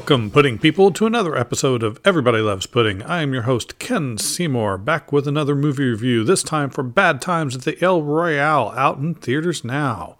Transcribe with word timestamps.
Welcome, 0.00 0.30
pudding 0.30 0.58
people, 0.58 0.90
to 0.92 1.04
another 1.04 1.36
episode 1.36 1.82
of 1.82 2.00
Everybody 2.06 2.38
Loves 2.38 2.64
Pudding. 2.64 3.02
I 3.02 3.20
am 3.20 3.34
your 3.34 3.42
host, 3.42 3.78
Ken 3.78 4.16
Seymour, 4.16 4.78
back 4.78 5.12
with 5.12 5.28
another 5.28 5.54
movie 5.54 5.90
review, 5.90 6.24
this 6.24 6.42
time 6.42 6.70
for 6.70 6.82
Bad 6.82 7.20
Times 7.20 7.54
at 7.54 7.62
the 7.62 7.76
El 7.84 8.02
Royale, 8.02 8.70
out 8.70 8.96
in 8.96 9.14
theaters 9.14 9.62
now. 9.62 10.16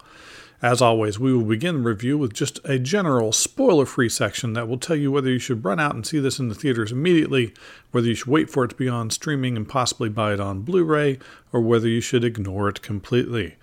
As 0.61 0.83
always, 0.83 1.17
we 1.17 1.33
will 1.33 1.45
begin 1.45 1.77
the 1.77 1.89
review 1.89 2.15
with 2.15 2.31
just 2.31 2.59
a 2.63 2.77
general 2.77 3.31
spoiler 3.31 3.87
free 3.87 4.07
section 4.07 4.53
that 4.53 4.67
will 4.67 4.77
tell 4.77 4.95
you 4.95 5.11
whether 5.11 5.31
you 5.31 5.39
should 5.39 5.65
run 5.65 5.79
out 5.79 5.95
and 5.95 6.05
see 6.05 6.19
this 6.19 6.37
in 6.37 6.47
the 6.47 6.55
theaters 6.55 6.91
immediately, 6.91 7.51
whether 7.89 8.07
you 8.07 8.13
should 8.13 8.27
wait 8.27 8.51
for 8.51 8.63
it 8.63 8.67
to 8.69 8.75
be 8.75 8.87
on 8.87 9.09
streaming 9.09 9.57
and 9.57 9.67
possibly 9.67 10.09
buy 10.09 10.31
it 10.31 10.39
on 10.39 10.61
Blu 10.61 10.83
ray, 10.83 11.17
or 11.51 11.59
whether 11.59 11.87
you 11.87 12.01
should 12.01 12.23
ignore 12.23 12.69
it 12.69 12.83
completely. 12.83 13.55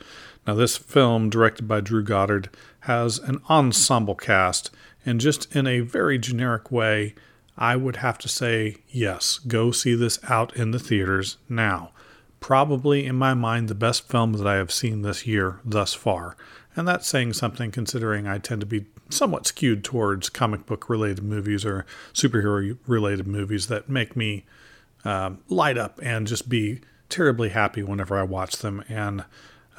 Now, 0.49 0.55
this 0.55 0.77
film, 0.77 1.31
directed 1.31 1.69
by 1.69 1.81
Drew 1.81 2.03
Goddard, 2.03 2.51
has 2.81 3.21
an 3.21 3.41
ensemble 3.49 4.17
cast, 4.17 4.71
and 5.09 5.21
just 5.21 5.55
in 5.57 5.67
a 5.67 5.81
very 5.81 6.19
generic 6.19 6.71
way, 6.71 7.15
I 7.57 7.77
would 7.77 7.97
have 7.97 8.19
to 8.19 8.29
say 8.29 8.77
yes, 8.89 9.39
go 9.39 9.73
see 9.73 9.95
this 9.95 10.19
out 10.29 10.55
in 10.55 10.71
the 10.71 10.79
theaters 10.79 11.39
now. 11.49 11.93
Probably, 12.41 13.05
in 13.05 13.17
my 13.17 13.35
mind, 13.35 13.69
the 13.69 13.75
best 13.75 14.07
film 14.07 14.35
that 14.35 14.47
I 14.47 14.57
have 14.57 14.71
seen 14.71 15.03
this 15.03 15.27
year 15.27 15.61
thus 15.65 15.93
far. 15.95 16.37
And 16.77 16.87
that's 16.87 17.09
saying 17.09 17.33
something 17.33 17.73
considering 17.73 18.29
I 18.29 18.39
tend 18.39 18.61
to 18.61 18.67
be 18.67 18.87
somewhat 19.11 19.47
skewed 19.47 19.83
towards 19.83 20.29
comic 20.29 20.67
book 20.67 20.89
related 20.89 21.25
movies 21.25 21.65
or 21.65 21.87
superhero 22.13 22.79
related 22.87 23.27
movies 23.27 23.67
that 23.67 23.89
make 23.89 24.15
me 24.15 24.45
um, 25.05 25.39
light 25.49 25.79
up 25.79 25.99
and 26.03 26.27
just 26.27 26.49
be 26.49 26.81
terribly 27.09 27.49
happy 27.49 27.83
whenever 27.83 28.17
I 28.17 28.23
watch 28.23 28.59
them. 28.59 28.85
And 28.89 29.23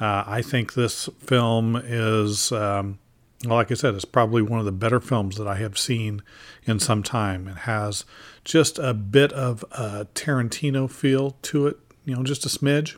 uh, 0.00 0.24
I 0.26 0.42
think 0.42 0.74
this 0.74 1.08
film 1.20 1.76
is, 1.76 2.52
um, 2.52 2.98
like 3.44 3.70
I 3.70 3.74
said, 3.74 3.94
it's 3.94 4.04
probably 4.04 4.42
one 4.42 4.58
of 4.58 4.66
the 4.66 4.72
better 4.72 5.00
films 5.00 5.36
that 5.36 5.46
I 5.46 5.56
have 5.56 5.78
seen 5.78 6.22
in 6.64 6.78
some 6.78 7.02
time. 7.02 7.48
It 7.48 7.58
has 7.58 8.04
just 8.44 8.78
a 8.78 8.92
bit 8.92 9.32
of 9.32 9.64
a 9.72 10.06
Tarantino 10.14 10.90
feel 10.90 11.36
to 11.42 11.66
it, 11.66 11.78
you 12.04 12.14
know, 12.14 12.22
just 12.22 12.44
a 12.44 12.48
smidge. 12.48 12.96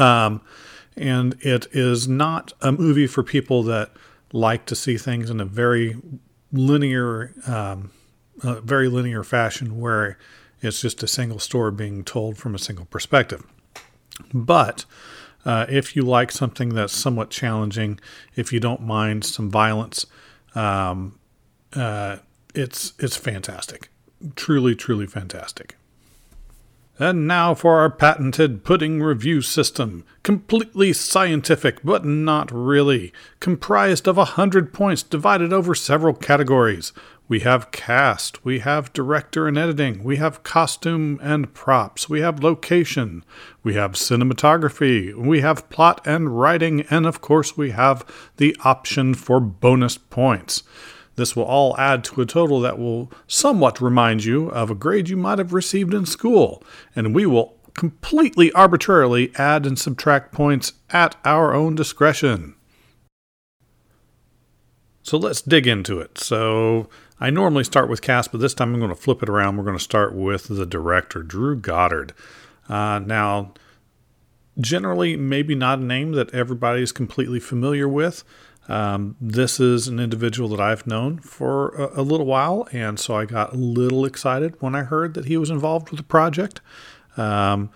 Um, 0.00 0.40
and 0.96 1.36
it 1.40 1.68
is 1.72 2.08
not 2.08 2.52
a 2.60 2.72
movie 2.72 3.06
for 3.06 3.22
people 3.22 3.62
that 3.64 3.92
like 4.32 4.66
to 4.66 4.74
see 4.74 4.96
things 4.96 5.30
in 5.30 5.40
a 5.40 5.44
very 5.44 5.96
linear, 6.52 7.32
um, 7.46 7.92
very 8.42 8.88
linear 8.88 9.22
fashion 9.22 9.78
where 9.78 10.18
it's 10.60 10.80
just 10.80 11.02
a 11.02 11.06
single 11.06 11.38
story 11.38 11.70
being 11.70 12.02
told 12.02 12.36
from 12.36 12.54
a 12.54 12.58
single 12.58 12.86
perspective. 12.86 13.46
But 14.32 14.86
uh, 15.46 15.64
if 15.68 15.94
you 15.94 16.02
like 16.02 16.32
something 16.32 16.70
that's 16.70 16.92
somewhat 16.92 17.30
challenging, 17.30 18.00
if 18.34 18.52
you 18.52 18.58
don't 18.58 18.82
mind 18.82 19.24
some 19.24 19.48
violence, 19.48 20.04
um, 20.56 21.18
uh, 21.74 22.16
it's 22.54 22.92
it's 22.98 23.16
fantastic, 23.16 23.88
truly, 24.34 24.74
truly 24.74 25.06
fantastic. 25.06 25.76
And 26.98 27.28
now 27.28 27.54
for 27.54 27.78
our 27.78 27.90
patented 27.90 28.64
pudding 28.64 29.02
review 29.02 29.42
system. 29.42 30.04
Completely 30.22 30.94
scientific, 30.94 31.82
but 31.84 32.06
not 32.06 32.50
really. 32.50 33.12
Comprised 33.38 34.08
of 34.08 34.16
a 34.16 34.24
hundred 34.24 34.72
points 34.72 35.02
divided 35.02 35.52
over 35.52 35.74
several 35.74 36.14
categories. 36.14 36.94
We 37.28 37.40
have 37.40 37.72
cast, 37.72 38.44
we 38.44 38.60
have 38.60 38.92
director 38.92 39.48
and 39.48 39.58
editing, 39.58 40.04
we 40.04 40.16
have 40.16 40.44
costume 40.44 41.18
and 41.20 41.52
props, 41.52 42.08
we 42.08 42.20
have 42.20 42.44
location, 42.44 43.24
we 43.64 43.74
have 43.74 43.92
cinematography, 43.92 45.12
we 45.12 45.40
have 45.40 45.68
plot 45.68 46.00
and 46.06 46.38
writing, 46.38 46.82
and 46.82 47.04
of 47.04 47.20
course, 47.20 47.56
we 47.56 47.70
have 47.70 48.04
the 48.36 48.56
option 48.64 49.12
for 49.12 49.40
bonus 49.40 49.98
points. 49.98 50.62
This 51.16 51.34
will 51.34 51.44
all 51.44 51.76
add 51.78 52.04
to 52.04 52.20
a 52.20 52.26
total 52.26 52.60
that 52.60 52.78
will 52.78 53.10
somewhat 53.26 53.80
remind 53.80 54.24
you 54.24 54.48
of 54.50 54.70
a 54.70 54.76
grade 54.76 55.08
you 55.08 55.16
might 55.16 55.38
have 55.38 55.52
received 55.52 55.94
in 55.94 56.06
school, 56.06 56.62
and 56.94 57.12
we 57.12 57.26
will 57.26 57.56
completely 57.74 58.52
arbitrarily 58.52 59.32
add 59.34 59.66
and 59.66 59.78
subtract 59.78 60.32
points 60.32 60.74
at 60.90 61.16
our 61.24 61.54
own 61.54 61.74
discretion. 61.74 62.54
So 65.02 65.16
let's 65.18 65.42
dig 65.42 65.66
into 65.66 66.00
it. 66.00 66.18
So 66.18 66.88
I 67.18 67.30
normally 67.30 67.64
start 67.64 67.88
with 67.88 68.02
cast, 68.02 68.30
but 68.30 68.40
this 68.40 68.54
time 68.54 68.74
I'm 68.74 68.80
going 68.80 68.90
to 68.90 68.94
flip 68.94 69.22
it 69.22 69.28
around. 69.28 69.56
We're 69.56 69.64
going 69.64 69.78
to 69.78 69.82
start 69.82 70.14
with 70.14 70.48
the 70.48 70.66
director, 70.66 71.22
Drew 71.22 71.56
Goddard. 71.56 72.12
Uh, 72.68 72.98
now, 72.98 73.54
generally, 74.58 75.16
maybe 75.16 75.54
not 75.54 75.78
a 75.78 75.82
name 75.82 76.12
that 76.12 76.34
everybody 76.34 76.82
is 76.82 76.92
completely 76.92 77.40
familiar 77.40 77.88
with. 77.88 78.22
Um, 78.68 79.16
this 79.20 79.60
is 79.60 79.86
an 79.86 80.00
individual 80.00 80.48
that 80.50 80.60
I've 80.60 80.86
known 80.86 81.18
for 81.18 81.68
a, 81.76 82.00
a, 82.00 82.02
little 82.02 82.26
while, 82.26 82.68
and 82.72 82.98
so 82.98 83.14
I 83.14 83.24
got 83.24 83.52
a 83.52 83.56
little 83.56 84.04
excited 84.04 84.60
when 84.60 84.74
I 84.74 84.82
heard 84.82 85.14
that 85.14 85.26
he 85.26 85.36
was 85.36 85.50
involved 85.50 85.90
with 85.90 85.98
the 85.98 86.04
project. 86.04 86.60
Um, 87.16 87.70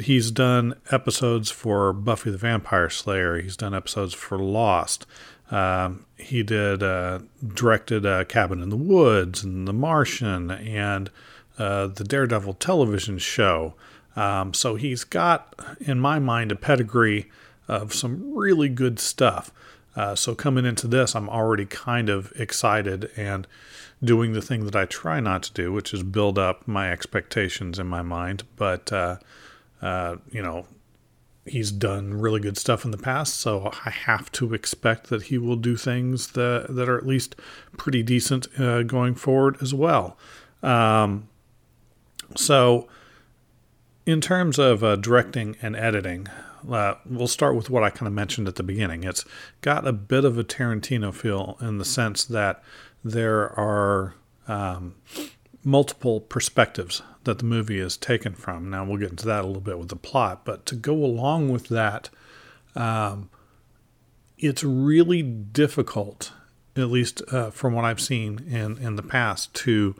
he's 0.00 0.32
done 0.32 0.74
episodes 0.90 1.52
for 1.52 1.92
Buffy 1.92 2.30
the 2.30 2.38
Vampire 2.38 2.90
Slayer. 2.90 3.40
He's 3.40 3.56
done 3.56 3.72
episodes 3.72 4.14
for 4.14 4.36
Lost. 4.36 5.06
Um, 5.50 6.06
he 6.16 6.42
did 6.42 6.82
uh, 6.82 7.20
directed 7.54 8.04
uh, 8.04 8.24
Cabin 8.24 8.62
in 8.62 8.70
the 8.70 8.76
Woods 8.76 9.44
and 9.44 9.66
The 9.68 9.72
Martian 9.72 10.50
and 10.50 11.10
uh, 11.58 11.86
the 11.86 12.04
Daredevil 12.04 12.54
television 12.54 13.18
show. 13.18 13.74
Um, 14.16 14.54
so 14.54 14.76
he's 14.76 15.04
got, 15.04 15.54
in 15.80 16.00
my 16.00 16.18
mind, 16.18 16.50
a 16.50 16.56
pedigree 16.56 17.30
of 17.68 17.94
some 17.94 18.34
really 18.34 18.68
good 18.68 18.98
stuff. 18.98 19.52
Uh, 19.94 20.14
so 20.14 20.34
coming 20.34 20.66
into 20.66 20.86
this, 20.86 21.14
I'm 21.14 21.28
already 21.28 21.64
kind 21.66 22.08
of 22.08 22.32
excited 22.36 23.10
and 23.16 23.46
doing 24.02 24.32
the 24.32 24.42
thing 24.42 24.64
that 24.66 24.76
I 24.76 24.84
try 24.84 25.20
not 25.20 25.42
to 25.44 25.52
do, 25.52 25.72
which 25.72 25.94
is 25.94 26.02
build 26.02 26.38
up 26.38 26.68
my 26.68 26.90
expectations 26.90 27.78
in 27.78 27.86
my 27.86 28.02
mind. 28.02 28.42
But 28.56 28.92
uh, 28.92 29.16
uh, 29.80 30.16
you 30.30 30.42
know, 30.42 30.66
he's 31.46 31.70
done 31.70 32.14
really 32.14 32.40
good 32.40 32.58
stuff 32.58 32.84
in 32.84 32.90
the 32.90 32.98
past, 32.98 33.34
so 33.34 33.70
I 33.84 33.90
have 33.90 34.30
to 34.32 34.54
expect 34.54 35.08
that 35.08 35.24
he 35.24 35.38
will 35.38 35.56
do 35.56 35.76
things 35.76 36.32
that 36.32 36.66
that 36.68 36.88
are 36.88 36.98
at 36.98 37.06
least 37.06 37.36
pretty 37.76 38.02
decent 38.02 38.48
uh, 38.60 38.82
going 38.82 39.14
forward 39.14 39.56
as 39.60 39.72
well. 39.72 40.16
Um, 40.62 41.28
so, 42.34 42.88
in 44.04 44.20
terms 44.20 44.58
of 44.58 44.82
uh, 44.82 44.96
directing 44.96 45.56
and 45.62 45.76
editing, 45.76 46.28
uh, 46.70 46.94
we'll 47.04 47.28
start 47.28 47.54
with 47.54 47.70
what 47.70 47.82
I 47.82 47.90
kind 47.90 48.06
of 48.06 48.12
mentioned 48.12 48.48
at 48.48 48.56
the 48.56 48.62
beginning. 48.62 49.04
It's 49.04 49.24
got 49.60 49.86
a 49.86 49.92
bit 49.92 50.24
of 50.24 50.38
a 50.38 50.44
Tarantino 50.44 51.14
feel 51.14 51.56
in 51.60 51.78
the 51.78 51.84
sense 51.84 52.24
that 52.24 52.62
there 53.04 53.58
are 53.58 54.14
um, 54.48 54.96
multiple 55.66 56.20
perspectives 56.20 57.02
that 57.24 57.40
the 57.40 57.44
movie 57.44 57.80
is 57.80 57.96
taken 57.96 58.34
from. 58.34 58.70
Now, 58.70 58.84
we'll 58.84 58.98
get 58.98 59.10
into 59.10 59.26
that 59.26 59.42
a 59.42 59.46
little 59.46 59.60
bit 59.60 59.80
with 59.80 59.88
the 59.88 59.96
plot, 59.96 60.44
but 60.44 60.64
to 60.66 60.76
go 60.76 60.94
along 60.94 61.48
with 61.48 61.66
that, 61.68 62.08
um, 62.76 63.28
it's 64.38 64.62
really 64.62 65.22
difficult, 65.22 66.32
at 66.76 66.88
least 66.88 67.20
uh, 67.32 67.50
from 67.50 67.74
what 67.74 67.84
I've 67.84 68.00
seen 68.00 68.46
in, 68.48 68.78
in 68.78 68.94
the 68.94 69.02
past, 69.02 69.54
to 69.54 69.96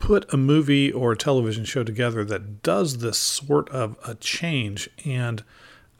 put 0.00 0.30
a 0.34 0.36
movie 0.36 0.90
or 0.90 1.12
a 1.12 1.16
television 1.16 1.64
show 1.64 1.84
together 1.84 2.24
that 2.24 2.64
does 2.64 2.98
this 2.98 3.18
sort 3.18 3.68
of 3.68 3.96
a 4.04 4.16
change 4.16 4.90
and 5.04 5.44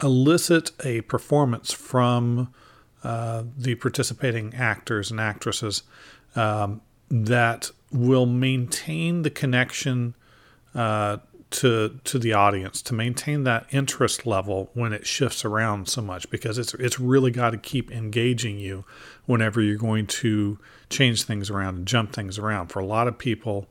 elicit 0.03 0.71
a 0.83 0.99
performance 1.01 1.71
from 1.71 2.53
uh, 3.01 3.43
the 3.57 3.75
participating 3.75 4.53
actors 4.55 5.09
and 5.09 5.21
actresses 5.21 5.83
um, 6.35 6.81
that 7.09 7.71
will 7.91 8.25
maintain 8.25 9.23
the 9.23 9.29
connection 9.29 10.13
uh, 10.75 11.17
to 11.49 11.99
to 12.03 12.19
the 12.19 12.31
audience 12.31 12.81
to 12.83 12.93
maintain 12.93 13.43
that 13.43 13.65
interest 13.71 14.27
level 14.27 14.69
when 14.75 14.93
it 14.93 15.07
shifts 15.07 15.43
around 15.43 15.89
so 15.89 16.01
much 16.01 16.29
because 16.29 16.59
it's 16.59 16.75
it's 16.75 16.99
really 16.99 17.31
got 17.31 17.49
to 17.51 17.57
keep 17.57 17.91
engaging 17.91 18.59
you 18.59 18.85
whenever 19.25 19.59
you're 19.59 19.77
going 19.77 20.05
to 20.05 20.59
change 20.89 21.23
things 21.23 21.49
around 21.49 21.75
and 21.75 21.87
jump 21.87 22.13
things 22.13 22.37
around 22.37 22.67
for 22.67 22.79
a 22.79 22.85
lot 22.85 23.07
of 23.07 23.17
people 23.17 23.67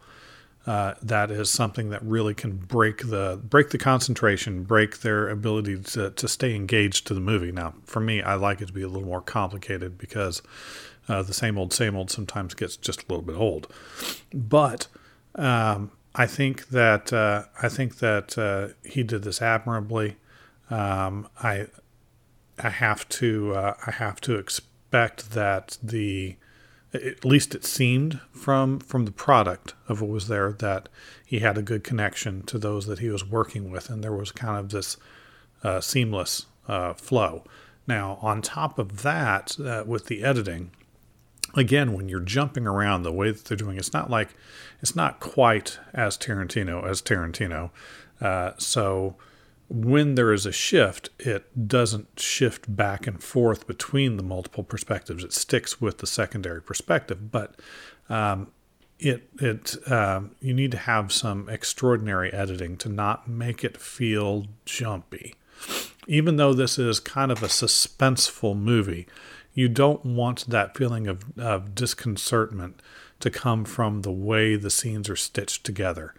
uh, 0.68 0.92
that 1.02 1.30
is 1.30 1.48
something 1.48 1.88
that 1.88 2.02
really 2.02 2.34
can 2.34 2.54
break 2.54 3.08
the 3.08 3.40
break 3.42 3.70
the 3.70 3.78
concentration, 3.78 4.64
break 4.64 5.00
their 5.00 5.30
ability 5.30 5.78
to, 5.78 6.10
to 6.10 6.28
stay 6.28 6.54
engaged 6.54 7.06
to 7.06 7.14
the 7.14 7.20
movie. 7.20 7.50
Now, 7.50 7.72
for 7.84 8.00
me, 8.00 8.20
I 8.20 8.34
like 8.34 8.60
it 8.60 8.66
to 8.66 8.72
be 8.74 8.82
a 8.82 8.86
little 8.86 9.08
more 9.08 9.22
complicated 9.22 9.96
because 9.96 10.42
uh, 11.08 11.22
the 11.22 11.34
same 11.34 11.58
old, 11.58 11.72
same 11.72 11.96
old 11.96 12.10
sometimes 12.10 12.55
gets 12.55 12.76
just 12.76 13.02
a 13.02 13.06
little 13.08 13.25
bit 13.25 13.37
old. 13.37 13.72
But 14.32 14.88
um, 15.34 15.90
I 16.14 16.26
think 16.26 16.69
that 16.69 17.12
uh, 17.12 17.44
I 17.62 17.69
think 17.69 17.99
that 17.99 18.37
uh, 18.37 18.75
he 18.84 19.02
did 19.02 19.22
this 19.22 19.40
admirably. 19.40 20.16
Um, 20.70 21.28
I 21.43 21.66
I 22.58 22.70
have 22.70 23.08
to 23.10 23.55
uh, 23.55 23.75
I 23.87 23.93
have 23.93 24.20
to 24.22 24.37
expect 24.37 25.31
that 25.32 25.78
the 25.82 26.37
at 26.93 27.25
least 27.25 27.54
it 27.54 27.64
seemed 27.64 28.20
from 28.32 28.81
from 28.81 29.04
the 29.04 29.12
product 29.12 29.75
of 29.88 30.00
what 30.00 30.11
was 30.11 30.28
there 30.28 30.52
that 30.52 30.88
he 31.25 31.38
had 31.38 31.56
a 31.56 31.62
good 31.62 31.84
connection 31.84 32.43
to 32.43 32.58
those 32.58 32.87
that 32.87 32.99
he 32.99 33.11
was 33.11 33.25
working 33.25 33.70
with, 33.70 33.88
and 33.88 34.02
there 34.02 34.12
was 34.12 34.32
kind 34.32 34.58
of 34.58 34.70
this 34.70 34.96
uh, 35.62 35.81
seamless 35.81 36.46
uh, 36.66 36.94
flow. 36.94 37.44
Now, 37.87 38.19
on 38.20 38.43
top 38.43 38.78
of 38.78 39.02
that, 39.02 39.56
with 39.87 40.06
the 40.06 40.22
editing, 40.22 40.72
again, 41.54 41.92
when 41.92 42.08
you're 42.08 42.20
jumping 42.20 42.66
around 42.66 43.02
the 43.02 43.12
way 43.12 43.30
that 43.30 43.44
they're 43.44 43.56
doing, 43.56 43.76
it's 43.76 43.92
not 43.92 44.10
like 44.10 44.34
it's 44.80 44.94
not 44.94 45.20
quite 45.20 45.78
as 45.92 46.16
Tarantino 46.16 46.86
as 46.88 47.02
Tarantino. 47.02 47.70
Uh, 48.20 48.52
so 48.58 49.16
when 49.68 50.14
there 50.14 50.32
is 50.32 50.46
a 50.46 50.52
shift, 50.52 51.10
it 51.18 51.68
doesn't 51.68 52.18
shift 52.18 52.74
back 52.74 53.06
and 53.06 53.22
forth 53.22 53.66
between 53.66 54.16
the 54.16 54.22
multiple 54.22 54.64
perspectives. 54.64 55.22
It 55.22 55.32
sticks 55.32 55.80
with 55.80 55.98
the 55.98 56.06
secondary 56.06 56.62
perspective, 56.62 57.30
but 57.30 57.56
um, 58.08 58.50
it 58.98 59.28
it 59.40 59.76
um, 59.90 60.32
you 60.40 60.54
need 60.54 60.70
to 60.72 60.78
have 60.78 61.12
some 61.12 61.48
extraordinary 61.48 62.32
editing 62.32 62.76
to 62.78 62.88
not 62.88 63.28
make 63.28 63.62
it 63.62 63.76
feel 63.76 64.46
jumpy. 64.64 65.34
Even 66.06 66.36
though 66.36 66.54
this 66.54 66.78
is 66.78 67.00
kind 67.00 67.30
of 67.30 67.42
a 67.42 67.48
suspenseful 67.48 68.56
movie, 68.56 69.06
you 69.58 69.69
don't 69.69 70.05
want 70.05 70.49
that 70.50 70.76
feeling 70.76 71.08
of, 71.08 71.37
of 71.37 71.75
disconcertment 71.75 72.81
to 73.19 73.28
come 73.28 73.64
from 73.64 74.02
the 74.02 74.12
way 74.12 74.55
the 74.55 74.70
scenes 74.70 75.10
are 75.10 75.16
stitched 75.16 75.64
together. 75.64 76.14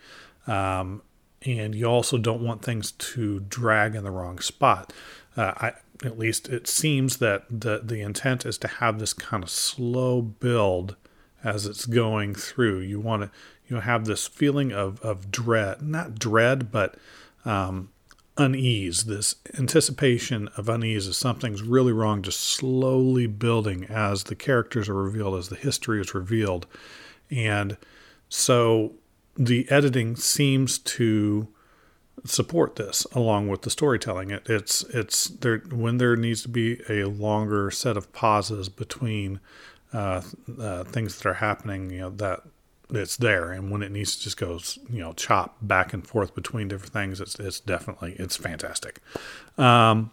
Um, 0.45 1.01
and 1.43 1.73
you 1.73 1.85
also 1.85 2.17
don't 2.17 2.43
want 2.43 2.63
things 2.63 2.91
to 2.91 3.39
drag 3.39 3.95
in 3.95 4.03
the 4.03 4.11
wrong 4.11 4.39
spot. 4.39 4.91
Uh, 5.37 5.53
I, 5.55 5.71
at 6.05 6.19
least 6.19 6.49
it 6.49 6.67
seems 6.67 7.17
that 7.19 7.45
the 7.49 7.79
the 7.81 8.01
intent 8.01 8.45
is 8.45 8.57
to 8.57 8.67
have 8.67 8.99
this 8.99 9.13
kind 9.13 9.41
of 9.41 9.49
slow 9.49 10.21
build 10.21 10.97
as 11.41 11.65
it's 11.65 11.85
going 11.85 12.35
through. 12.35 12.79
You 12.79 12.99
want 12.99 13.21
to 13.21 13.31
you 13.69 13.77
know, 13.77 13.81
have 13.81 14.03
this 14.03 14.27
feeling 14.27 14.73
of 14.73 14.99
of 14.99 15.31
dread, 15.31 15.81
not 15.81 16.19
dread, 16.19 16.73
but 16.73 16.97
um, 17.45 17.87
unease. 18.39 19.03
This 19.03 19.35
anticipation 19.57 20.47
of 20.57 20.69
unease 20.69 21.07
as 21.07 21.17
something's 21.17 21.61
really 21.61 21.91
wrong, 21.91 22.23
just 22.23 22.39
slowly 22.39 23.27
building 23.27 23.85
as 23.85 24.23
the 24.23 24.35
characters 24.35 24.89
are 24.89 24.95
revealed, 24.95 25.35
as 25.35 25.49
the 25.49 25.55
history 25.55 26.01
is 26.01 26.15
revealed, 26.15 26.65
and 27.29 27.77
so 28.29 28.93
the 29.37 29.69
editing 29.69 30.15
seems 30.15 30.77
to 30.79 31.47
support 32.25 32.75
this 32.75 33.05
along 33.13 33.47
with 33.47 33.61
the 33.61 33.69
storytelling. 33.69 34.31
It, 34.31 34.49
it's 34.49 34.83
it's 34.83 35.27
there 35.27 35.59
when 35.71 35.97
there 35.97 36.15
needs 36.15 36.41
to 36.43 36.49
be 36.49 36.81
a 36.89 37.05
longer 37.05 37.71
set 37.71 37.97
of 37.97 38.11
pauses 38.13 38.69
between 38.69 39.39
uh, 39.93 40.21
uh, 40.59 40.83
things 40.83 41.17
that 41.17 41.29
are 41.29 41.35
happening. 41.35 41.89
You 41.89 41.99
know 41.99 42.09
that 42.11 42.43
it's 42.91 43.17
there, 43.17 43.51
and 43.51 43.71
when 43.71 43.83
it 43.83 43.91
needs 43.91 44.15
to 44.15 44.23
just 44.23 44.37
go 44.37 44.59
you 44.89 45.01
know 45.01 45.13
chop 45.13 45.57
back 45.61 45.93
and 45.93 46.05
forth 46.05 46.35
between 46.35 46.67
different 46.67 46.93
things, 46.93 47.21
it's 47.21 47.39
it's 47.39 47.59
definitely 47.59 48.15
it's 48.17 48.35
fantastic. 48.35 48.99
Um, 49.57 50.11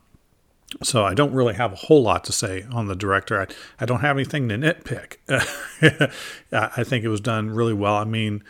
so 0.83 1.05
I 1.05 1.15
don't 1.15 1.33
really 1.33 1.55
have 1.55 1.73
a 1.73 1.77
whole 1.77 2.03
lot 2.03 2.25
to 2.25 2.33
say 2.33 2.67
on 2.73 2.87
the 2.87 2.97
director. 2.97 3.41
I, 3.41 3.47
I 3.81 3.87
don't 3.87 4.01
have 4.01 4.17
anything 4.17 4.49
to 4.49 4.57
nitpick. 4.57 5.17
I 6.53 6.85
think 6.85 7.05
it 7.05 7.09
was 7.09 7.21
done 7.21 7.51
really 7.51 7.73
well. 7.73 7.95
I 7.95 8.05
mean, 8.05 8.43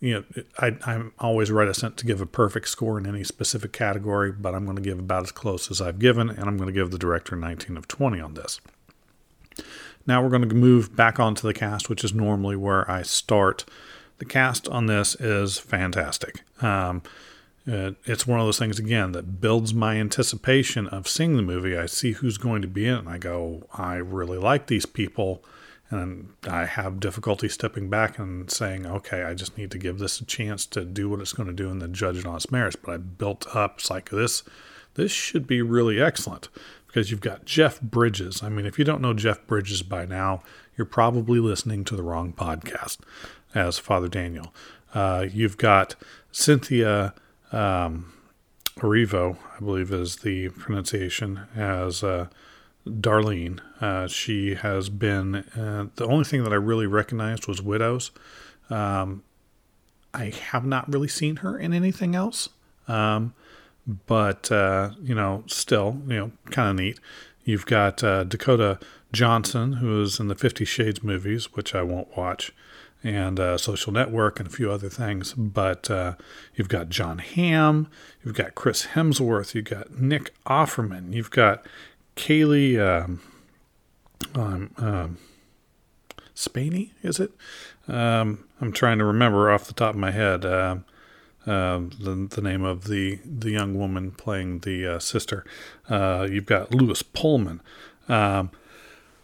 you 0.00 0.14
know, 0.14 0.42
I, 0.58 0.76
I'm 0.86 1.12
always 1.18 1.50
reticent 1.50 1.96
to 1.98 2.06
give 2.06 2.20
a 2.20 2.26
perfect 2.26 2.68
score 2.68 2.98
in 2.98 3.06
any 3.06 3.24
specific 3.24 3.72
category, 3.72 4.32
but 4.32 4.54
I'm 4.54 4.64
going 4.64 4.76
to 4.76 4.82
give 4.82 4.98
about 4.98 5.24
as 5.24 5.32
close 5.32 5.70
as 5.70 5.80
I've 5.80 5.98
given, 5.98 6.30
and 6.30 6.44
I'm 6.44 6.56
going 6.56 6.68
to 6.68 6.72
give 6.72 6.90
the 6.90 6.98
director 6.98 7.36
19 7.36 7.76
of 7.76 7.86
20 7.86 8.20
on 8.20 8.34
this. 8.34 8.60
Now 10.08 10.22
we're 10.22 10.30
going 10.30 10.48
to 10.48 10.54
move 10.54 10.96
back 10.96 11.20
onto 11.20 11.46
the 11.46 11.52
cast, 11.52 11.90
which 11.90 12.02
is 12.02 12.14
normally 12.14 12.56
where 12.56 12.90
I 12.90 13.02
start. 13.02 13.66
The 14.16 14.24
cast 14.24 14.66
on 14.66 14.86
this 14.86 15.14
is 15.16 15.58
fantastic. 15.58 16.40
Um, 16.62 17.02
it, 17.66 17.94
it's 18.06 18.26
one 18.26 18.40
of 18.40 18.46
those 18.46 18.58
things, 18.58 18.78
again, 18.78 19.12
that 19.12 19.42
builds 19.42 19.74
my 19.74 19.96
anticipation 19.96 20.86
of 20.86 21.06
seeing 21.06 21.36
the 21.36 21.42
movie. 21.42 21.76
I 21.76 21.84
see 21.84 22.12
who's 22.12 22.38
going 22.38 22.62
to 22.62 22.68
be 22.68 22.86
in 22.86 22.94
it, 22.94 22.98
and 23.00 23.08
I 23.10 23.18
go, 23.18 23.64
I 23.74 23.96
really 23.96 24.38
like 24.38 24.66
these 24.66 24.86
people 24.86 25.44
and 25.90 26.34
I 26.46 26.66
have 26.66 27.00
difficulty 27.00 27.48
stepping 27.48 27.88
back 27.88 28.18
and 28.18 28.50
saying, 28.50 28.86
okay, 28.86 29.22
I 29.22 29.32
just 29.32 29.56
need 29.56 29.70
to 29.70 29.78
give 29.78 29.98
this 29.98 30.20
a 30.20 30.24
chance 30.26 30.66
to 30.66 30.84
do 30.84 31.08
what 31.08 31.20
it's 31.20 31.32
going 31.32 31.48
to 31.48 31.54
do 31.54 31.70
and 31.70 31.80
then 31.80 31.94
judge 31.94 32.18
it 32.18 32.26
on 32.26 32.36
its 32.36 32.50
merits. 32.50 32.76
But 32.76 32.92
I 32.92 32.96
built 32.98 33.46
up, 33.54 33.78
it's 33.78 33.90
like 33.90 34.10
this, 34.10 34.42
this 34.94 35.10
should 35.10 35.46
be 35.46 35.62
really 35.62 35.98
excellent 35.98 36.48
because 36.88 37.10
you've 37.10 37.20
got 37.20 37.44
Jeff 37.44 37.80
Bridges. 37.80 38.42
I 38.42 38.48
mean, 38.48 38.66
if 38.66 38.78
you 38.78 38.84
don't 38.84 39.00
know 39.00 39.14
Jeff 39.14 39.46
Bridges 39.46 39.82
by 39.82 40.04
now, 40.04 40.42
you're 40.76 40.84
probably 40.84 41.38
listening 41.38 41.84
to 41.84 41.96
the 41.96 42.02
wrong 42.02 42.32
podcast 42.32 42.98
as 43.54 43.78
Father 43.78 44.08
Daniel. 44.08 44.52
Uh, 44.92 45.26
you've 45.30 45.56
got 45.56 45.94
Cynthia 46.32 47.14
um, 47.52 48.12
Erivo, 48.76 49.36
I 49.56 49.60
believe 49.60 49.92
is 49.92 50.16
the 50.16 50.48
pronunciation, 50.50 51.40
as 51.54 52.02
uh, 52.02 52.28
Darlene. 52.86 53.60
Uh, 53.80 54.06
she 54.06 54.54
has 54.54 54.88
been 54.88 55.36
uh, 55.36 55.88
the 55.96 56.06
only 56.06 56.24
thing 56.24 56.42
that 56.44 56.52
I 56.52 56.56
really 56.56 56.86
recognized 56.86 57.46
was 57.46 57.60
Widows. 57.60 58.10
Um, 58.70 59.22
I 60.14 60.32
have 60.50 60.64
not 60.64 60.92
really 60.92 61.08
seen 61.08 61.36
her 61.36 61.58
in 61.58 61.72
anything 61.72 62.14
else, 62.14 62.48
um, 62.86 63.34
but 64.06 64.52
uh, 64.52 64.90
you 65.02 65.14
know, 65.14 65.44
still, 65.46 66.00
you 66.06 66.16
know, 66.16 66.32
kind 66.50 66.70
of 66.70 66.76
neat. 66.76 67.00
You've 67.44 67.66
got 67.66 68.04
uh, 68.04 68.24
Dakota 68.24 68.78
Johnson, 69.12 69.74
who 69.74 70.02
is 70.02 70.20
in 70.20 70.28
the 70.28 70.34
Fifty 70.34 70.66
Shades 70.66 71.02
movies, 71.02 71.54
which 71.54 71.74
I 71.74 71.82
won't 71.82 72.14
watch, 72.14 72.52
and 73.02 73.40
uh, 73.40 73.56
Social 73.56 73.92
Network 73.92 74.38
and 74.38 74.46
a 74.46 74.52
few 74.52 74.70
other 74.70 74.90
things. 74.90 75.32
But 75.32 75.90
uh, 75.90 76.16
you've 76.54 76.68
got 76.68 76.90
Jon 76.90 77.18
Hamm, 77.18 77.88
you've 78.22 78.34
got 78.34 78.54
Chris 78.54 78.88
Hemsworth, 78.88 79.54
you've 79.54 79.64
got 79.64 79.98
Nick 79.98 80.34
Offerman, 80.44 81.14
you've 81.14 81.30
got 81.30 81.66
Cailee 82.16 82.78
um, 82.78 83.22
um, 84.34 84.70
um, 84.76 85.18
Spaeny, 86.34 86.90
is 87.02 87.18
it? 87.18 87.32
Um, 87.86 88.44
I'm 88.60 88.72
trying 88.72 88.98
to 88.98 89.04
remember 89.04 89.50
off 89.50 89.66
the 89.66 89.72
top 89.72 89.94
of 89.94 90.00
my 90.00 90.10
head 90.10 90.44
uh, 91.48 91.80
the, 91.98 92.28
the 92.30 92.42
name 92.42 92.64
of 92.64 92.84
the, 92.84 93.18
the 93.24 93.50
young 93.50 93.74
woman 93.78 94.10
playing 94.12 94.60
the 94.60 94.86
uh, 94.86 94.98
sister. 94.98 95.44
Uh, 95.88 96.28
you've 96.30 96.46
got 96.46 96.74
Lewis 96.74 97.02
Pullman. 97.02 97.60
Um, 98.08 98.50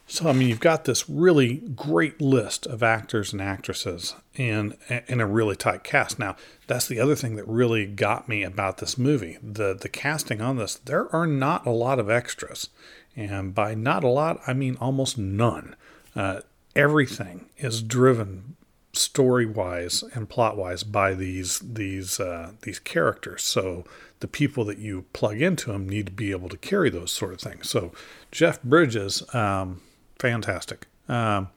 so, 0.07 0.29
I 0.29 0.33
mean, 0.33 0.49
you've 0.49 0.61
got 0.61 0.85
this 0.85 1.09
really 1.09 1.57
great 1.75 2.21
list 2.21 2.67
of 2.67 2.83
actors 2.83 3.33
and 3.33 3.41
actresses 3.41 4.15
in, 4.35 4.77
in 5.07 5.21
a 5.21 5.27
really 5.27 5.57
tight 5.57 5.83
cast. 5.83 6.19
Now, 6.19 6.37
that's 6.67 6.87
the 6.87 7.01
other 7.01 7.15
thing 7.15 7.37
that 7.37 7.49
really 7.49 7.87
got 7.87 8.29
me 8.29 8.43
about 8.43 8.79
this 8.79 8.99
movie. 8.99 9.39
The, 9.43 9.75
the 9.75 9.89
casting 9.89 10.43
on 10.43 10.57
this, 10.57 10.75
there 10.75 11.15
are 11.15 11.27
not 11.27 11.67
a 11.67 11.71
lot 11.71 11.99
of 11.99 12.11
extras. 12.11 12.69
And 13.17 13.55
by 13.55 13.75
not 13.75 14.05
a 14.05 14.09
lot, 14.09 14.41
I 14.47 14.53
mean 14.53 14.77
almost 14.81 15.17
none. 15.17 15.75
Uh, 16.15 16.41
everything 16.77 17.47
is 17.57 17.83
driven 17.83 18.57
story 18.95 19.47
wise 19.47 20.03
and 20.15 20.29
plot 20.29 20.57
wise 20.57 20.83
by 20.83 21.15
these 21.15 21.59
these 21.61 22.21
uh, 22.21 22.53
these 22.63 22.79
characters. 22.79 23.43
So 23.43 23.85
the 24.21 24.29
people 24.29 24.65
that 24.65 24.79
you 24.79 25.05
plug 25.13 25.41
into 25.41 25.73
them 25.73 25.89
need 25.89 26.07
to 26.07 26.13
be 26.13 26.31
able 26.31 26.49
to 26.49 26.57
carry 26.57 26.91
those 26.91 27.13
sort 27.13 27.35
of 27.35 27.41
things. 27.41 27.69
So 27.69 27.93
Jeff 28.31 28.63
Bridges, 28.63 29.23
um, 29.35 29.83
fantastic. 30.19 30.87
Um, 31.09 31.51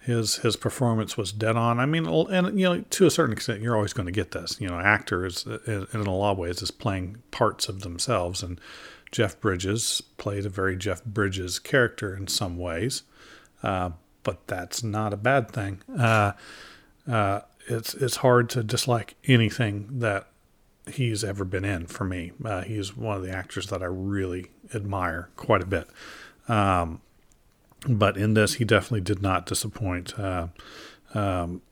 his 0.00 0.36
his 0.36 0.54
performance 0.54 1.16
was 1.16 1.32
dead 1.32 1.56
on. 1.56 1.80
I 1.80 1.86
mean, 1.86 2.06
and 2.06 2.58
you 2.58 2.64
know, 2.64 2.80
to 2.90 3.06
a 3.06 3.10
certain 3.10 3.32
extent, 3.32 3.60
you're 3.60 3.74
always 3.74 3.92
going 3.92 4.06
to 4.06 4.12
get 4.12 4.30
this. 4.30 4.60
You 4.60 4.68
know, 4.68 4.78
actors 4.78 5.46
in 5.46 5.88
a 5.92 6.14
lot 6.14 6.32
of 6.32 6.38
ways 6.38 6.62
is 6.62 6.70
playing 6.70 7.16
parts 7.32 7.68
of 7.68 7.80
themselves, 7.80 8.40
and 8.40 8.60
Jeff 9.10 9.40
Bridges 9.40 10.02
played 10.16 10.46
a 10.46 10.48
very 10.48 10.76
Jeff 10.76 11.04
Bridges 11.04 11.58
character 11.58 12.14
in 12.14 12.28
some 12.28 12.56
ways, 12.56 13.02
uh, 13.64 13.90
but 14.26 14.44
that's 14.48 14.82
not 14.82 15.12
a 15.12 15.16
bad 15.16 15.52
thing. 15.52 15.80
Uh, 15.96 16.32
uh, 17.08 17.40
it's 17.68 17.94
it's 17.94 18.16
hard 18.16 18.50
to 18.50 18.64
dislike 18.64 19.14
anything 19.24 20.00
that 20.00 20.26
he's 20.90 21.22
ever 21.22 21.44
been 21.44 21.64
in 21.64 21.86
for 21.86 22.02
me. 22.02 22.32
Uh, 22.44 22.62
he's 22.62 22.96
one 22.96 23.16
of 23.16 23.22
the 23.22 23.30
actors 23.30 23.68
that 23.68 23.82
I 23.82 23.86
really 23.86 24.48
admire 24.74 25.30
quite 25.36 25.62
a 25.62 25.66
bit. 25.66 25.86
Um, 26.48 27.00
but 27.88 28.16
in 28.16 28.34
this, 28.34 28.54
he 28.54 28.64
definitely 28.64 29.02
did 29.02 29.22
not 29.22 29.46
disappoint. 29.46 30.18
Uh, 30.18 30.48
um, 31.14 31.62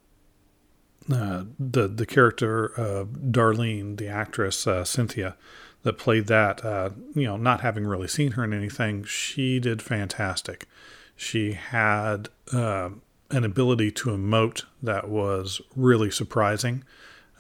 uh, 1.13 1.43
the 1.59 1.89
the 1.89 2.07
character 2.07 2.71
Darlene, 2.77 3.97
the 3.97 4.07
actress 4.07 4.65
uh, 4.69 4.85
Cynthia, 4.85 5.35
that 5.83 5.99
played 5.99 6.29
that, 6.29 6.65
uh, 6.65 6.91
you 7.17 7.27
know, 7.27 7.37
not 7.37 7.63
having 7.63 7.85
really 7.85 8.09
seen 8.09 8.33
her 8.33 8.45
in 8.45 8.53
anything, 8.53 9.03
she 9.03 9.59
did 9.59 9.83
fantastic. 9.83 10.69
She 11.17 11.53
had 11.53 12.29
uh, 12.53 12.91
an 13.31 13.45
ability 13.45 13.91
to 13.93 14.11
emote 14.11 14.65
that 14.83 15.09
was 15.09 15.61
really 15.77 16.11
surprising. 16.11 16.85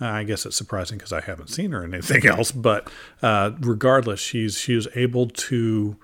Uh, 0.00 0.06
I 0.06 0.24
guess 0.24 0.44
it's 0.44 0.56
surprising 0.56 0.98
because 0.98 1.12
I 1.12 1.20
haven't 1.20 1.50
seen 1.50 1.72
her 1.72 1.84
in 1.84 1.94
anything 1.94 2.26
else, 2.26 2.52
but 2.52 2.88
regardless, 3.22 4.20
she's 4.20 4.58
she 4.58 4.74
was 4.74 4.88
able 4.94 5.28
to 5.28 5.96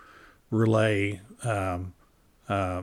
relay 0.50 1.20
um, 1.44 1.94
uh, 2.48 2.82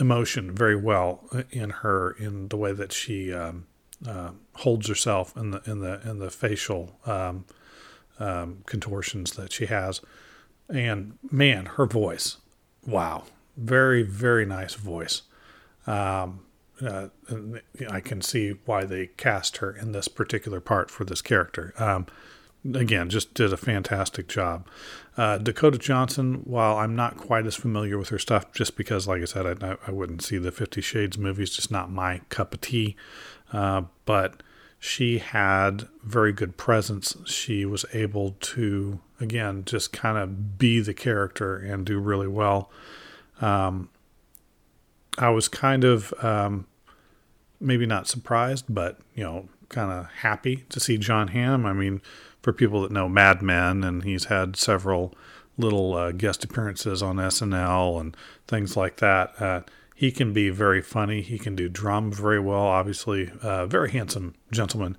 emotion 0.00 0.54
very 0.54 0.76
well 0.76 1.28
in 1.50 1.70
her 1.70 2.12
in 2.12 2.48
the 2.48 2.56
way 2.56 2.72
that 2.72 2.92
she 2.92 3.32
um, 3.32 3.66
uh, 4.06 4.30
holds 4.56 4.88
herself 4.88 5.36
in 5.36 5.50
the 5.50 5.62
in 5.66 5.80
the 5.80 6.00
in 6.08 6.18
the 6.18 6.30
facial 6.30 6.98
um, 7.06 7.44
um, 8.18 8.62
contortions 8.66 9.32
that 9.32 9.52
she 9.52 9.66
has, 9.66 10.00
and 10.68 11.18
man, 11.30 11.66
her 11.66 11.86
voice, 11.86 12.38
wow, 12.86 13.24
very 13.56 14.02
very 14.02 14.46
nice 14.46 14.74
voice. 14.74 15.22
Um, 15.86 16.40
uh, 16.80 17.08
I 17.90 18.00
can 18.00 18.22
see 18.22 18.54
why 18.64 18.84
they 18.84 19.06
cast 19.06 19.58
her 19.58 19.70
in 19.70 19.92
this 19.92 20.08
particular 20.08 20.60
part 20.60 20.90
for 20.90 21.04
this 21.04 21.22
character. 21.22 21.72
Um, 21.78 22.06
again, 22.74 23.08
just 23.08 23.34
did 23.34 23.52
a 23.52 23.56
fantastic 23.56 24.26
job. 24.28 24.66
Uh, 25.16 25.38
Dakota 25.38 25.78
Johnson, 25.78 26.42
while 26.44 26.78
I'm 26.78 26.96
not 26.96 27.16
quite 27.16 27.46
as 27.46 27.54
familiar 27.54 27.98
with 27.98 28.08
her 28.08 28.18
stuff, 28.18 28.52
just 28.52 28.76
because, 28.76 29.06
like 29.06 29.22
I 29.22 29.26
said, 29.26 29.62
I, 29.62 29.76
I 29.86 29.90
wouldn't 29.90 30.22
see 30.22 30.38
the 30.38 30.50
Fifty 30.50 30.80
Shades 30.80 31.18
movies, 31.18 31.54
just 31.54 31.70
not 31.70 31.90
my 31.90 32.20
cup 32.30 32.54
of 32.54 32.60
tea. 32.60 32.96
Uh, 33.52 33.82
but 34.06 34.42
she 34.78 35.18
had 35.18 35.86
very 36.02 36.32
good 36.32 36.56
presence. 36.56 37.16
She 37.26 37.64
was 37.64 37.84
able 37.92 38.36
to, 38.40 39.00
again, 39.20 39.64
just 39.64 39.92
kind 39.92 40.18
of 40.18 40.58
be 40.58 40.80
the 40.80 40.94
character 40.94 41.56
and 41.56 41.84
do 41.84 42.00
really 42.00 42.26
well. 42.26 42.70
Um, 43.42 43.90
I 45.18 45.28
was 45.30 45.48
kind 45.48 45.84
of 45.84 46.14
um, 46.22 46.66
maybe 47.60 47.84
not 47.84 48.08
surprised, 48.08 48.66
but 48.68 48.98
you 49.14 49.24
know, 49.24 49.48
kind 49.68 49.90
of 49.92 50.06
happy 50.20 50.64
to 50.68 50.80
see 50.80 50.96
Jon 50.96 51.28
Hamm. 51.28 51.66
I 51.66 51.72
mean, 51.72 52.00
for 52.40 52.52
people 52.52 52.82
that 52.82 52.90
know 52.90 53.08
Mad 53.08 53.42
Men, 53.42 53.84
and 53.84 54.04
he's 54.04 54.24
had 54.26 54.56
several 54.56 55.14
little 55.58 55.94
uh, 55.94 56.12
guest 56.12 56.44
appearances 56.44 57.02
on 57.02 57.16
SNL 57.16 58.00
and 58.00 58.16
things 58.46 58.76
like 58.76 58.96
that. 58.96 59.40
Uh, 59.40 59.60
he 59.94 60.10
can 60.10 60.32
be 60.32 60.50
very 60.50 60.82
funny. 60.82 61.20
He 61.20 61.38
can 61.38 61.54
do 61.54 61.68
drama 61.68 62.10
very 62.14 62.40
well. 62.40 62.62
Obviously, 62.62 63.30
uh, 63.42 63.66
very 63.66 63.90
handsome 63.90 64.34
gentleman. 64.50 64.96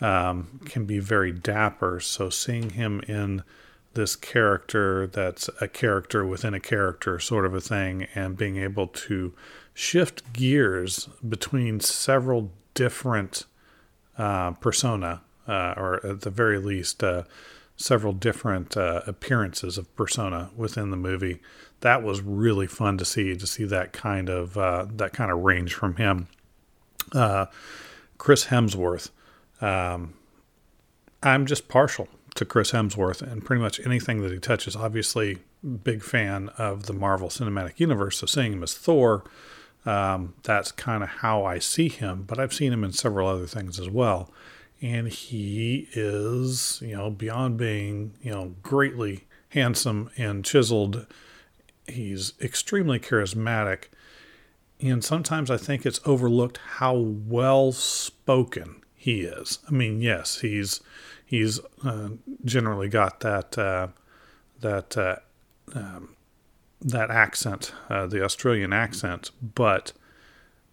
Um, 0.00 0.60
can 0.66 0.84
be 0.84 0.98
very 0.98 1.32
dapper. 1.32 1.98
So 2.00 2.28
seeing 2.28 2.70
him 2.70 3.00
in 3.08 3.42
this 3.94 4.16
character 4.16 5.06
that's 5.06 5.48
a 5.60 5.68
character 5.68 6.24
within 6.24 6.54
a 6.54 6.60
character 6.60 7.18
sort 7.18 7.46
of 7.46 7.54
a 7.54 7.60
thing, 7.60 8.06
and 8.14 8.36
being 8.36 8.56
able 8.56 8.86
to 8.88 9.32
shift 9.72 10.32
gears 10.32 11.08
between 11.28 11.80
several 11.80 12.52
different 12.74 13.44
uh, 14.18 14.52
persona, 14.52 15.22
uh, 15.48 15.74
or 15.76 16.04
at 16.06 16.20
the 16.22 16.30
very 16.30 16.58
least, 16.58 17.02
uh, 17.02 17.24
several 17.76 18.12
different 18.12 18.76
uh, 18.76 19.02
appearances 19.06 19.78
of 19.78 19.94
persona 19.96 20.50
within 20.56 20.90
the 20.90 20.96
movie. 20.96 21.40
That 21.80 22.02
was 22.02 22.20
really 22.20 22.66
fun 22.66 22.98
to 22.98 23.04
see 23.04 23.36
to 23.36 23.46
see 23.46 23.64
that 23.64 23.92
kind 23.92 24.28
of 24.28 24.56
uh, 24.56 24.86
that 24.94 25.12
kind 25.12 25.30
of 25.30 25.40
range 25.40 25.74
from 25.74 25.96
him. 25.96 26.28
Uh, 27.12 27.46
Chris 28.16 28.46
Hemsworth, 28.46 29.10
um, 29.60 30.14
I'm 31.22 31.46
just 31.46 31.68
partial 31.68 32.08
to 32.34 32.44
Chris 32.44 32.72
Hemsworth 32.72 33.22
and 33.22 33.44
pretty 33.44 33.62
much 33.62 33.80
anything 33.84 34.22
that 34.22 34.32
he 34.32 34.38
touches. 34.38 34.74
Obviously, 34.74 35.38
big 35.82 36.02
fan 36.02 36.50
of 36.58 36.86
the 36.86 36.92
Marvel 36.92 37.28
Cinematic 37.28 37.78
Universe, 37.78 38.18
so 38.18 38.26
seeing 38.26 38.52
him 38.52 38.62
as 38.62 38.74
Thor 38.74 39.24
um, 39.86 40.34
that's 40.42 40.72
kind 40.72 41.02
of 41.02 41.08
how 41.08 41.44
I 41.44 41.58
see 41.58 41.88
him, 41.88 42.24
but 42.26 42.38
I've 42.38 42.54
seen 42.54 42.72
him 42.72 42.84
in 42.84 42.92
several 42.92 43.28
other 43.28 43.46
things 43.46 43.78
as 43.78 43.90
well. 43.90 44.30
And 44.80 45.08
he 45.08 45.88
is, 45.92 46.80
you 46.82 46.96
know, 46.96 47.10
beyond 47.10 47.56
being, 47.58 48.14
you 48.22 48.30
know, 48.30 48.54
greatly 48.62 49.26
handsome 49.50 50.10
and 50.16 50.44
chiseled, 50.44 51.06
he's 51.86 52.32
extremely 52.40 52.98
charismatic. 52.98 53.84
And 54.80 55.04
sometimes 55.04 55.50
I 55.50 55.56
think 55.56 55.86
it's 55.86 56.00
overlooked 56.04 56.58
how 56.78 56.94
well 56.96 57.72
spoken 57.72 58.82
he 58.94 59.22
is. 59.22 59.58
I 59.68 59.72
mean, 59.72 60.00
yes, 60.00 60.40
he's 60.40 60.80
he's 61.24 61.60
uh, 61.84 62.10
generally 62.44 62.88
got 62.88 63.20
that 63.20 63.56
uh, 63.58 63.88
that 64.60 64.96
uh, 64.96 65.16
um, 65.74 66.16
that 66.80 67.10
accent, 67.10 67.72
uh, 67.88 68.06
the 68.06 68.22
Australian 68.22 68.72
accent, 68.72 69.30
but 69.54 69.92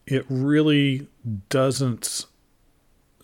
it 0.06 0.26
really 0.30 1.08
doesn't 1.50 2.26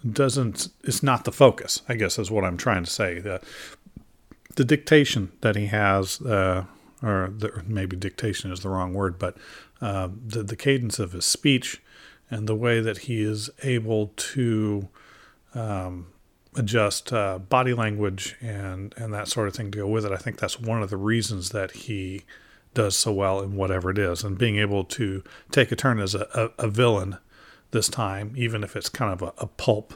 doesn't 0.10 0.70
it's 0.84 1.04
not 1.04 1.26
the 1.26 1.32
focus. 1.32 1.82
I 1.90 1.96
guess 1.96 2.18
is 2.18 2.32
what 2.32 2.44
I'm 2.44 2.58
trying 2.58 2.84
to 2.84 2.92
say. 2.92 3.20
The 3.20 3.42
the 4.56 4.66
dictation 4.66 5.32
that 5.42 5.56
he 5.56 5.68
has, 5.68 6.20
uh, 6.22 6.66
or 7.04 7.32
the, 7.36 7.64
maybe 7.68 7.96
dictation 7.96 8.52
is 8.52 8.62
the 8.62 8.70
wrong 8.70 8.94
word, 8.94 9.20
but 9.20 9.38
uh, 9.82 10.10
the 10.26 10.44
the 10.44 10.56
cadence 10.56 11.00
of 11.00 11.12
his 11.12 11.26
speech 11.26 11.82
and 12.30 12.48
the 12.48 12.56
way 12.56 12.80
that 12.80 13.00
he 13.00 13.22
is 13.22 13.50
able 13.64 14.12
to 14.18 14.90
um, 15.54 16.08
adjust 16.58 17.14
uh, 17.14 17.40
body 17.40 17.74
language 17.74 18.36
and 18.42 18.94
and 18.98 19.14
that 19.14 19.28
sort 19.28 19.48
of 19.48 19.56
thing 19.56 19.72
to 19.72 19.78
go 19.78 19.88
with 19.88 20.06
it. 20.06 20.12
I 20.12 20.18
think 20.18 20.40
that's 20.40 20.60
one 20.60 20.82
of 20.82 20.90
the 20.90 20.98
reasons 20.98 21.50
that 21.52 21.72
he 21.72 22.24
does 22.74 22.96
so 22.96 23.12
well 23.12 23.42
in 23.42 23.56
whatever 23.56 23.90
it 23.90 23.98
is. 23.98 24.24
And 24.24 24.38
being 24.38 24.58
able 24.58 24.84
to 24.84 25.24
take 25.52 25.72
a 25.72 25.76
turn 25.76 26.00
as 26.00 26.14
a, 26.14 26.28
a, 26.60 26.66
a 26.66 26.68
villain 26.70 27.18
this 27.72 27.90
time, 27.90 28.34
even 28.38 28.64
if 28.64 28.76
it's 28.76 28.90
kind 28.90 29.12
of 29.12 29.22
a, 29.22 29.34
a 29.40 29.48
pulp 29.48 29.96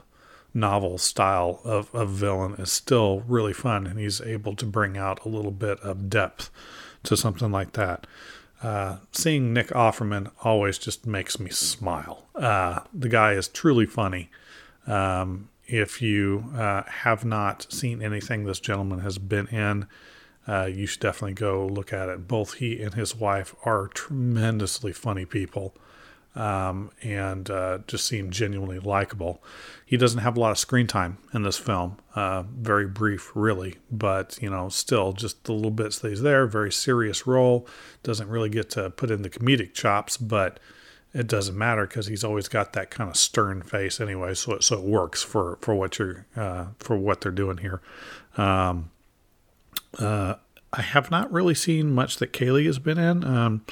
novel 0.54 0.98
style 0.98 1.62
of, 1.64 1.94
of 1.94 2.10
villain, 2.10 2.56
is 2.56 2.72
still 2.72 3.22
really 3.28 3.54
fun. 3.54 3.86
And 3.86 4.00
he's 4.00 4.20
able 4.20 4.56
to 4.56 4.66
bring 4.66 4.98
out 4.98 5.24
a 5.24 5.30
little 5.30 5.52
bit 5.52 5.80
of 5.82 6.10
depth 6.10 6.50
to 7.04 7.16
something 7.16 7.52
like 7.52 7.74
that. 7.74 8.08
Uh, 8.64 8.98
seeing 9.12 9.54
Nick 9.54 9.68
Offerman 9.70 10.32
always 10.44 10.78
just 10.80 11.06
makes 11.06 11.40
me 11.40 11.52
smile. 11.52 12.26
Uh, 12.36 12.80
the 12.94 13.10
guy 13.10 13.34
is 13.34 13.48
truly 13.48 13.86
funny. 13.86 14.30
Um, 14.88 15.50
if 15.72 16.02
you 16.02 16.52
uh, 16.56 16.84
have 16.84 17.24
not 17.24 17.72
seen 17.72 18.02
anything 18.02 18.44
this 18.44 18.60
gentleman 18.60 19.00
has 19.00 19.18
been 19.18 19.48
in, 19.48 19.88
uh, 20.48 20.66
you 20.66 20.86
should 20.86 21.00
definitely 21.00 21.34
go 21.34 21.66
look 21.66 21.94
at 21.94 22.10
it. 22.10 22.28
Both 22.28 22.56
he 22.56 22.82
and 22.82 22.94
his 22.94 23.16
wife 23.16 23.56
are 23.64 23.88
tremendously 23.88 24.92
funny 24.92 25.26
people 25.26 25.74
um, 26.36 26.92
and 27.02 27.50
uh, 27.50 27.80
just 27.88 28.06
seem 28.06 28.32
genuinely 28.32 28.80
likable. 28.80 29.44
He 29.86 29.98
doesn't 29.98 30.20
have 30.20 30.38
a 30.38 30.40
lot 30.40 30.52
of 30.52 30.58
screen 30.58 30.88
time 30.88 31.18
in 31.34 31.44
this 31.44 31.58
film, 31.58 31.98
uh, 32.16 32.44
very 32.44 32.88
brief, 32.88 33.32
really, 33.36 33.76
but 33.92 34.40
you 34.42 34.50
know, 34.50 34.70
still 34.70 35.14
just 35.14 35.44
the 35.46 35.54
little 35.54 35.72
bits 35.72 36.00
that 36.00 36.10
he's 36.10 36.22
there. 36.22 36.48
Very 36.48 36.72
serious 36.72 37.28
role, 37.28 37.68
doesn't 38.04 38.30
really 38.30 38.50
get 38.50 38.70
to 38.72 38.90
put 38.90 39.12
in 39.12 39.22
the 39.22 39.30
comedic 39.30 39.74
chops, 39.74 40.18
but 40.18 40.60
it 41.14 41.28
doesn't 41.28 41.58
matter 41.58 41.86
because 41.86 42.08
he's 42.08 42.24
always 42.24 42.48
got 42.48 42.74
that 42.74 42.90
kind 42.90 43.10
of 43.10 43.18
stern 43.18 43.62
face 43.62 44.00
anyway. 44.00 44.34
So 44.34 44.54
it, 44.54 44.64
so 44.64 44.78
it 44.78 44.84
works 44.84 45.24
for 45.24 45.58
for 45.62 45.76
what 45.76 46.00
you're 46.00 46.26
uh, 46.36 46.68
for 46.80 46.96
what 46.98 47.22
they're 47.22 47.32
doing 47.32 47.58
here. 47.58 47.82
Um, 48.38 48.92
uh, 50.00 50.36
I 50.74 50.82
have 50.82 51.12
not 51.12 51.32
really 51.32 51.56
seen 51.56 51.92
much 51.94 52.18
that 52.18 52.32
Cailee 52.32 52.66
has 52.66 52.80
been 52.80 52.98
in. 52.98 53.24
Um, 53.26 53.66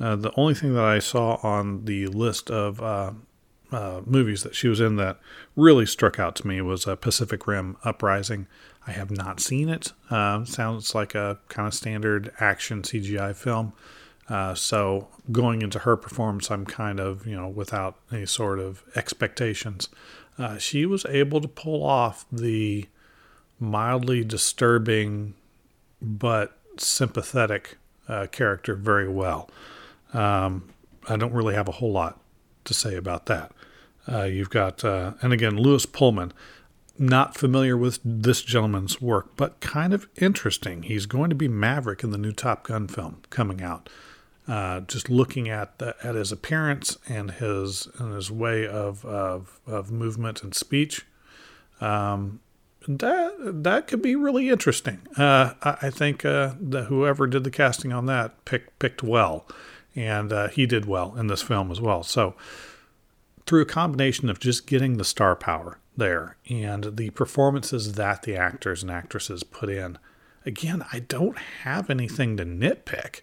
uh, 0.00 0.16
the 0.16 0.32
only 0.36 0.54
thing 0.54 0.74
that 0.74 0.84
I 0.84 0.98
saw 0.98 1.38
on 1.42 1.84
the 1.84 2.08
list 2.08 2.50
of 2.50 2.82
uh, 2.82 3.12
uh, 3.70 4.00
movies 4.04 4.42
that 4.42 4.54
she 4.54 4.66
was 4.66 4.80
in 4.80 4.96
that 4.96 5.18
really 5.54 5.86
struck 5.86 6.18
out 6.18 6.34
to 6.36 6.46
me 6.46 6.60
was 6.60 6.86
uh, 6.86 6.96
Pacific 6.96 7.46
Rim 7.46 7.76
Uprising. 7.84 8.48
I 8.86 8.92
have 8.92 9.10
not 9.10 9.40
seen 9.40 9.68
it. 9.68 9.92
Uh, 10.10 10.44
sounds 10.44 10.94
like 10.94 11.14
a 11.14 11.38
kind 11.48 11.68
of 11.68 11.74
standard 11.74 12.32
action 12.40 12.82
CGI 12.82 13.34
film. 13.34 13.72
Uh, 14.28 14.54
so 14.54 15.08
going 15.30 15.60
into 15.60 15.80
her 15.80 15.96
performance, 15.96 16.50
I'm 16.50 16.64
kind 16.64 16.98
of 17.00 17.26
you 17.26 17.36
know 17.36 17.48
without 17.48 17.96
any 18.12 18.26
sort 18.26 18.58
of 18.58 18.82
expectations. 18.96 19.88
she 20.58 20.86
was 20.86 21.04
able 21.06 21.40
to 21.40 21.48
pull 21.48 21.84
off 21.84 22.24
the 22.32 22.86
mildly 23.60 24.24
disturbing 24.24 25.34
but 26.00 26.58
sympathetic 26.76 27.78
uh, 28.08 28.26
character 28.30 28.74
very 28.74 29.08
well. 29.08 29.48
Um, 30.12 30.68
I 31.08 31.16
don't 31.16 31.32
really 31.32 31.54
have 31.54 31.68
a 31.68 31.72
whole 31.72 31.92
lot 31.92 32.20
to 32.64 32.74
say 32.74 32.96
about 32.96 33.26
that. 33.26 33.52
Uh, 34.10 34.24
you've 34.24 34.50
got, 34.50 34.84
uh, 34.84 35.14
and 35.22 35.32
again, 35.32 35.56
Lewis 35.56 35.86
Pullman, 35.86 36.32
not 36.98 37.36
familiar 37.36 37.76
with 37.76 37.98
this 38.04 38.42
gentleman's 38.42 39.00
work, 39.00 39.30
but 39.36 39.60
kind 39.60 39.92
of 39.92 40.06
interesting. 40.16 40.84
He's 40.84 41.06
going 41.06 41.30
to 41.30 41.36
be 41.36 41.48
Maverick 41.48 42.04
in 42.04 42.10
the 42.10 42.18
new 42.18 42.32
Top 42.32 42.64
Gun 42.64 42.86
film 42.86 43.22
coming 43.30 43.62
out. 43.62 43.88
Uh, 44.46 44.80
just 44.80 45.08
looking 45.08 45.48
at 45.48 45.78
the, 45.78 45.96
at 46.02 46.14
his 46.14 46.30
appearance 46.30 46.98
and 47.08 47.30
his 47.30 47.88
and 47.98 48.12
his 48.12 48.30
way 48.30 48.66
of 48.66 49.04
of, 49.06 49.58
of 49.66 49.90
movement 49.90 50.42
and 50.42 50.54
speech, 50.54 51.06
um, 51.80 52.40
that 52.86 53.34
that 53.38 53.86
could 53.86 54.02
be 54.02 54.14
really 54.14 54.50
interesting. 54.50 55.00
Uh, 55.16 55.54
I, 55.62 55.76
I, 55.82 55.90
think 55.90 56.26
uh, 56.26 56.50
whoever 56.50 57.26
did 57.26 57.44
the 57.44 57.50
casting 57.50 57.92
on 57.92 58.06
that 58.06 58.44
picked 58.44 58.78
picked 58.78 59.02
well, 59.02 59.46
and 59.96 60.32
uh, 60.32 60.48
he 60.48 60.66
did 60.66 60.84
well 60.84 61.16
in 61.16 61.28
this 61.28 61.42
film 61.42 61.70
as 61.70 61.80
well. 61.80 62.02
So 62.02 62.34
through 63.46 63.62
a 63.62 63.66
combination 63.66 64.28
of 64.28 64.40
just 64.40 64.66
getting 64.66 64.96
the 64.96 65.04
star 65.04 65.36
power 65.36 65.78
there 65.96 66.36
and 66.50 66.96
the 66.96 67.10
performances 67.10 67.94
that 67.94 68.22
the 68.22 68.36
actors 68.36 68.82
and 68.82 68.90
actresses 68.90 69.42
put 69.42 69.68
in, 69.68 69.98
again, 70.44 70.84
I 70.92 71.00
don't 71.00 71.38
have 71.62 71.90
anything 71.90 72.36
to 72.36 72.44
nitpick. 72.44 73.20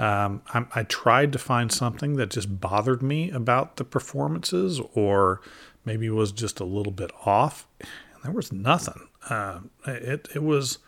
Um, 0.00 0.40
I, 0.54 0.64
I 0.74 0.82
tried 0.84 1.30
to 1.34 1.38
find 1.38 1.70
something 1.70 2.16
that 2.16 2.30
just 2.30 2.58
bothered 2.58 3.02
me 3.02 3.30
about 3.30 3.76
the 3.76 3.84
performances, 3.84 4.80
or 4.94 5.42
maybe 5.84 6.08
was 6.08 6.32
just 6.32 6.58
a 6.58 6.64
little 6.64 6.92
bit 6.92 7.10
off 7.26 7.66
And 7.80 8.24
there 8.24 8.32
was 8.32 8.50
nothing. 8.50 9.08
Uh, 9.28 9.60
it 9.86 10.28
it 10.34 10.42
was 10.42 10.78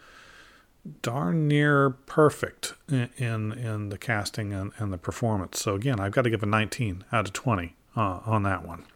darn 1.02 1.46
near 1.46 1.90
perfect 1.90 2.72
in 2.88 3.52
in, 3.52 3.90
the 3.90 3.98
casting 3.98 4.54
and, 4.54 4.72
and, 4.78 4.90
the 4.90 4.98
performance. 4.98 5.60
So 5.60 5.74
again, 5.74 6.00
I've 6.00 6.12
got 6.12 6.22
to 6.22 6.30
give 6.30 6.42
a 6.42 6.46
19 6.46 7.04
out 7.12 7.26
of 7.26 7.34
20 7.34 7.76
uh, 7.94 8.20
on 8.24 8.42
that 8.44 8.66
one. 8.66 8.86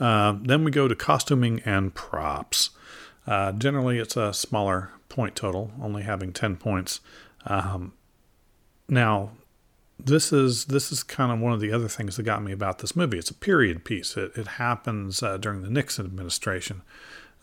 Uh, 0.00 0.36
then 0.40 0.64
we 0.64 0.70
go 0.70 0.88
to 0.88 0.96
costuming 0.96 1.60
and 1.66 1.94
props. 1.94 2.70
Uh, 3.26 3.52
generally, 3.52 3.98
it's 3.98 4.16
a 4.16 4.32
smaller 4.32 4.90
point 5.10 5.36
total, 5.36 5.70
only 5.80 6.02
having 6.02 6.32
10 6.32 6.56
points. 6.56 7.00
Um, 7.44 7.92
now, 8.90 9.30
this 9.98 10.32
is 10.32 10.66
this 10.66 10.90
is 10.92 11.02
kind 11.02 11.30
of 11.32 11.40
one 11.40 11.52
of 11.52 11.60
the 11.60 11.72
other 11.72 11.88
things 11.88 12.16
that 12.16 12.22
got 12.22 12.42
me 12.42 12.52
about 12.52 12.78
this 12.78 12.96
movie. 12.96 13.18
It's 13.18 13.30
a 13.30 13.34
period 13.34 13.84
piece. 13.84 14.16
It, 14.16 14.32
it 14.36 14.46
happens 14.46 15.22
uh, 15.22 15.36
during 15.36 15.62
the 15.62 15.70
Nixon 15.70 16.06
administration, 16.06 16.82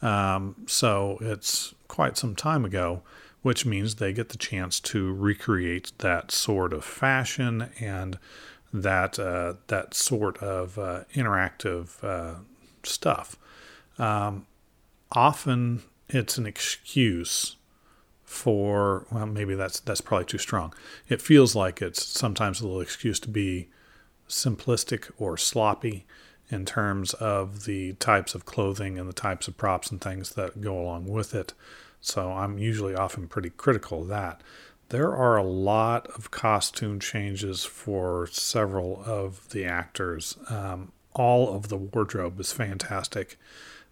um, 0.01 0.55
so 0.67 1.17
it's 1.21 1.73
quite 1.87 2.17
some 2.17 2.35
time 2.35 2.65
ago, 2.65 3.01
which 3.41 3.65
means 3.65 3.95
they 3.95 4.13
get 4.13 4.29
the 4.29 4.37
chance 4.37 4.79
to 4.81 5.13
recreate 5.13 5.91
that 5.99 6.31
sort 6.31 6.73
of 6.73 6.83
fashion 6.83 7.69
and 7.79 8.17
that 8.73 9.19
uh, 9.19 9.53
that 9.67 9.93
sort 9.93 10.37
of 10.39 10.77
uh, 10.77 11.03
interactive 11.13 12.03
uh, 12.03 12.39
stuff. 12.83 13.35
Um, 13.97 14.45
often 15.11 15.83
it's 16.09 16.37
an 16.37 16.45
excuse 16.45 17.56
for 18.27 19.07
well 19.09 19.25
maybe 19.25 19.55
that's 19.55 19.79
that's 19.79 20.01
probably 20.01 20.25
too 20.25 20.37
strong. 20.37 20.73
It 21.07 21.21
feels 21.21 21.55
like 21.55 21.81
it's 21.81 22.05
sometimes 22.05 22.59
a 22.59 22.65
little 22.67 22.81
excuse 22.81 23.19
to 23.21 23.29
be 23.29 23.69
simplistic 24.27 25.09
or 25.17 25.37
sloppy 25.37 26.05
in 26.49 26.65
terms 26.65 27.13
of 27.15 27.63
the 27.63 27.93
types 27.93 28.35
of 28.35 28.45
clothing 28.45 28.99
and 28.99 29.07
the 29.07 29.13
types 29.13 29.47
of 29.47 29.57
props 29.57 29.89
and 29.89 30.01
things 30.01 30.31
that 30.31 30.61
go 30.61 30.79
along 30.79 31.07
with 31.07 31.33
it. 31.33 31.53
So 32.01 32.31
I'm 32.33 32.57
usually 32.57 32.95
often 32.95 33.27
pretty 33.27 33.49
critical 33.49 34.01
of 34.01 34.09
that. 34.09 34.41
There 34.89 35.15
are 35.15 35.37
a 35.37 35.43
lot 35.43 36.07
of 36.07 36.31
costume 36.31 36.99
changes 36.99 37.63
for 37.63 38.27
several 38.27 39.03
of 39.05 39.49
the 39.49 39.65
actors. 39.65 40.37
Um, 40.49 40.91
all 41.13 41.55
of 41.55 41.69
the 41.69 41.77
wardrobe 41.77 42.39
is 42.39 42.51
fantastic. 42.51 43.37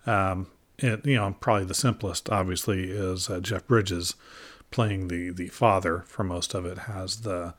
Um, 0.05 0.47
it, 0.79 1.05
you 1.05 1.15
know, 1.15 1.35
probably 1.39 1.65
the 1.65 1.73
simplest, 1.73 2.29
obviously, 2.29 2.91
is 2.91 3.29
uh, 3.29 3.39
Jeff 3.39 3.65
Bridges 3.67 4.15
playing 4.71 5.07
the 5.07 5.29
the 5.29 5.47
father. 5.47 6.03
For 6.07 6.23
most 6.23 6.53
of 6.53 6.65
it, 6.65 6.79
has 6.79 7.21
the 7.21 7.53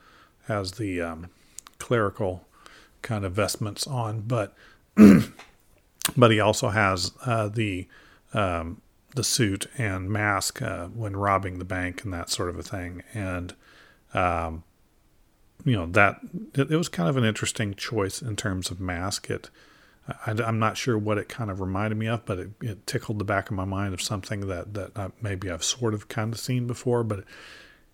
has 0.46 0.72
the 0.72 1.00
um, 1.00 1.30
clerical 1.78 2.46
kind 3.02 3.24
of 3.24 3.32
vestments 3.32 3.86
on, 3.86 4.22
but 4.22 4.54
but 6.16 6.30
he 6.30 6.40
also 6.40 6.68
has 6.68 7.12
uh, 7.24 7.48
the 7.48 7.88
um, 8.34 8.80
the 9.14 9.24
suit 9.24 9.66
and 9.78 10.10
mask 10.10 10.60
uh, 10.60 10.86
when 10.86 11.16
robbing 11.16 11.58
the 11.58 11.64
bank 11.64 12.04
and 12.04 12.12
that 12.12 12.30
sort 12.30 12.50
of 12.50 12.58
a 12.58 12.62
thing. 12.62 13.02
And 13.14 13.54
um, 14.14 14.62
you 15.64 15.74
know 15.74 15.86
that 15.86 16.20
it, 16.54 16.70
it, 16.70 16.76
was 16.76 16.88
kind 16.88 17.08
of 17.08 17.16
an 17.16 17.24
interesting 17.24 17.74
choice 17.74 18.22
in 18.22 18.36
terms 18.36 18.70
of 18.70 18.80
mask. 18.80 19.30
It 19.30 19.50
I, 20.08 20.34
am 20.46 20.58
not 20.58 20.76
sure 20.76 20.96
what 20.96 21.18
it 21.18 21.28
kind 21.28 21.50
of 21.50 21.60
reminded 21.60 21.98
me 21.98 22.06
of, 22.06 22.24
but 22.24 22.38
it, 22.38 22.50
it, 22.60 22.86
tickled 22.86 23.18
the 23.18 23.24
back 23.24 23.50
of 23.50 23.56
my 23.56 23.64
mind 23.64 23.92
of 23.92 24.00
something 24.00 24.46
that 24.46 24.74
that 24.74 25.12
maybe 25.20 25.50
I've 25.50 25.64
sort 25.64 25.94
of 25.94 26.08
kind 26.08 26.32
of 26.32 26.38
seen 26.38 26.66
before. 26.66 27.02
But 27.02 27.24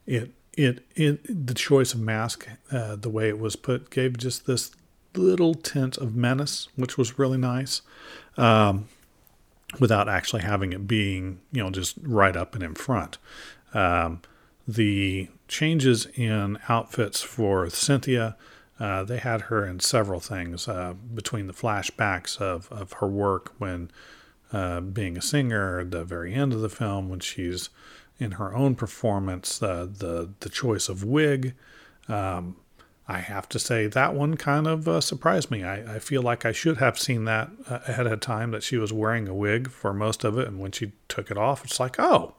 it 0.07 0.33
it 0.53 0.85
it 0.95 1.47
the 1.47 1.55
choice 1.55 1.95
of 1.95 2.01
mask, 2.01 2.49
uh, 2.71 2.97
the 2.97 3.09
way 3.09 3.29
it 3.29 3.39
was 3.39 3.57
put, 3.57 3.91
gave 3.91 4.19
just 4.19 4.47
this 4.47 4.73
little 5.15 5.55
tint 5.55 5.97
of 5.97 6.15
menace, 6.15 6.69
which 6.77 6.99
was 6.99 7.19
really 7.19 7.39
nice, 7.39 7.83
um, 8.37 8.89
without 9.81 10.09
actually 10.09 10.43
having 10.43 10.73
it 10.73 10.87
being, 10.87 11.41
you 11.51 11.63
know, 11.63 11.71
just 11.71 11.97
right 12.03 12.37
up 12.37 12.55
and 12.55 12.63
in 12.63 12.75
front. 12.75 13.19
Um, 13.73 14.21
the 14.69 15.29
changes 15.49 16.07
in 16.15 16.59
outfits 16.69 17.23
for 17.23 17.69
Cynthia, 17.71 18.37
uh, 18.83 19.05
they 19.05 19.19
had 19.19 19.43
her 19.43 19.65
in 19.65 19.79
several 19.79 20.19
things 20.19 20.67
uh, 20.67 20.93
between 21.15 21.47
the 21.47 21.53
flashbacks 21.53 22.41
of, 22.41 22.71
of 22.73 22.95
her 22.95 23.07
work 23.07 23.53
when 23.59 23.89
uh, 24.53 24.81
being 24.81 25.17
a 25.17 25.23
singer, 25.23 25.85
the 25.85 26.05
very 26.05 26.35
end 26.35 26.53
of 26.53 26.61
the 26.61 26.69
film 26.69 27.09
when 27.09 27.21
she's 27.21 27.71
in 28.19 28.33
her 28.33 28.53
own 28.53 28.75
performance, 28.75 29.57
the 29.59 30.31
the 30.41 30.49
choice 30.49 30.89
of 30.89 31.05
wig, 31.05 31.55
um, 32.09 32.57
I 33.07 33.19
have 33.19 33.49
to 33.51 33.61
say 33.61 33.87
that 33.87 34.15
one 34.15 34.37
kind 34.37 34.67
of 34.67 34.89
uh, 34.89 35.01
surprised 35.01 35.49
me. 35.49 35.63
I, 35.63 35.95
I, 35.95 35.99
feel 36.01 36.23
like 36.23 36.45
I 36.45 36.53
should 36.53 36.79
have 36.79 36.99
seen 36.99 37.25
that 37.27 37.51
uh, 37.71 37.81
ahead 37.87 38.09
of 38.09 38.19
time 38.19 38.51
that 38.51 38.65
she 38.65 38.77
was 38.77 38.93
wearing 38.93 39.29
a 39.29 39.35
wig 39.35 39.71
for 39.71 39.95
most 39.95 40.25
of 40.25 40.39
it, 40.39 40.49
and 40.49 40.59
when 40.59 40.73
she 40.73 40.91
took 41.07 41.31
it 41.31 41.39
off, 41.39 41.65
it's 41.65 41.79
like, 41.79 42.01
oh, 42.01 42.35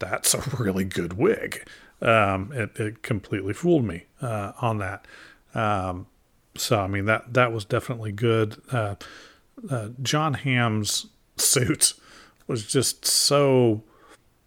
that's 0.00 0.34
a 0.34 0.42
really 0.58 0.84
good 0.84 1.12
wig. 1.14 1.68
Um, 2.02 2.52
it, 2.52 2.78
it, 2.80 3.02
completely 3.02 3.52
fooled 3.52 3.84
me 3.84 4.06
on 4.20 4.78
that. 4.78 5.04
Um, 5.58 6.06
so 6.56 6.80
I 6.80 6.86
mean 6.86 7.06
that 7.06 7.34
that 7.34 7.52
was 7.52 7.64
definitely 7.64 8.12
good. 8.12 8.60
Uh, 8.70 8.94
uh, 9.68 9.88
Jon 10.02 10.34
Hamm's 10.34 11.06
suit 11.36 11.94
was 12.46 12.66
just 12.66 13.04
so 13.04 13.82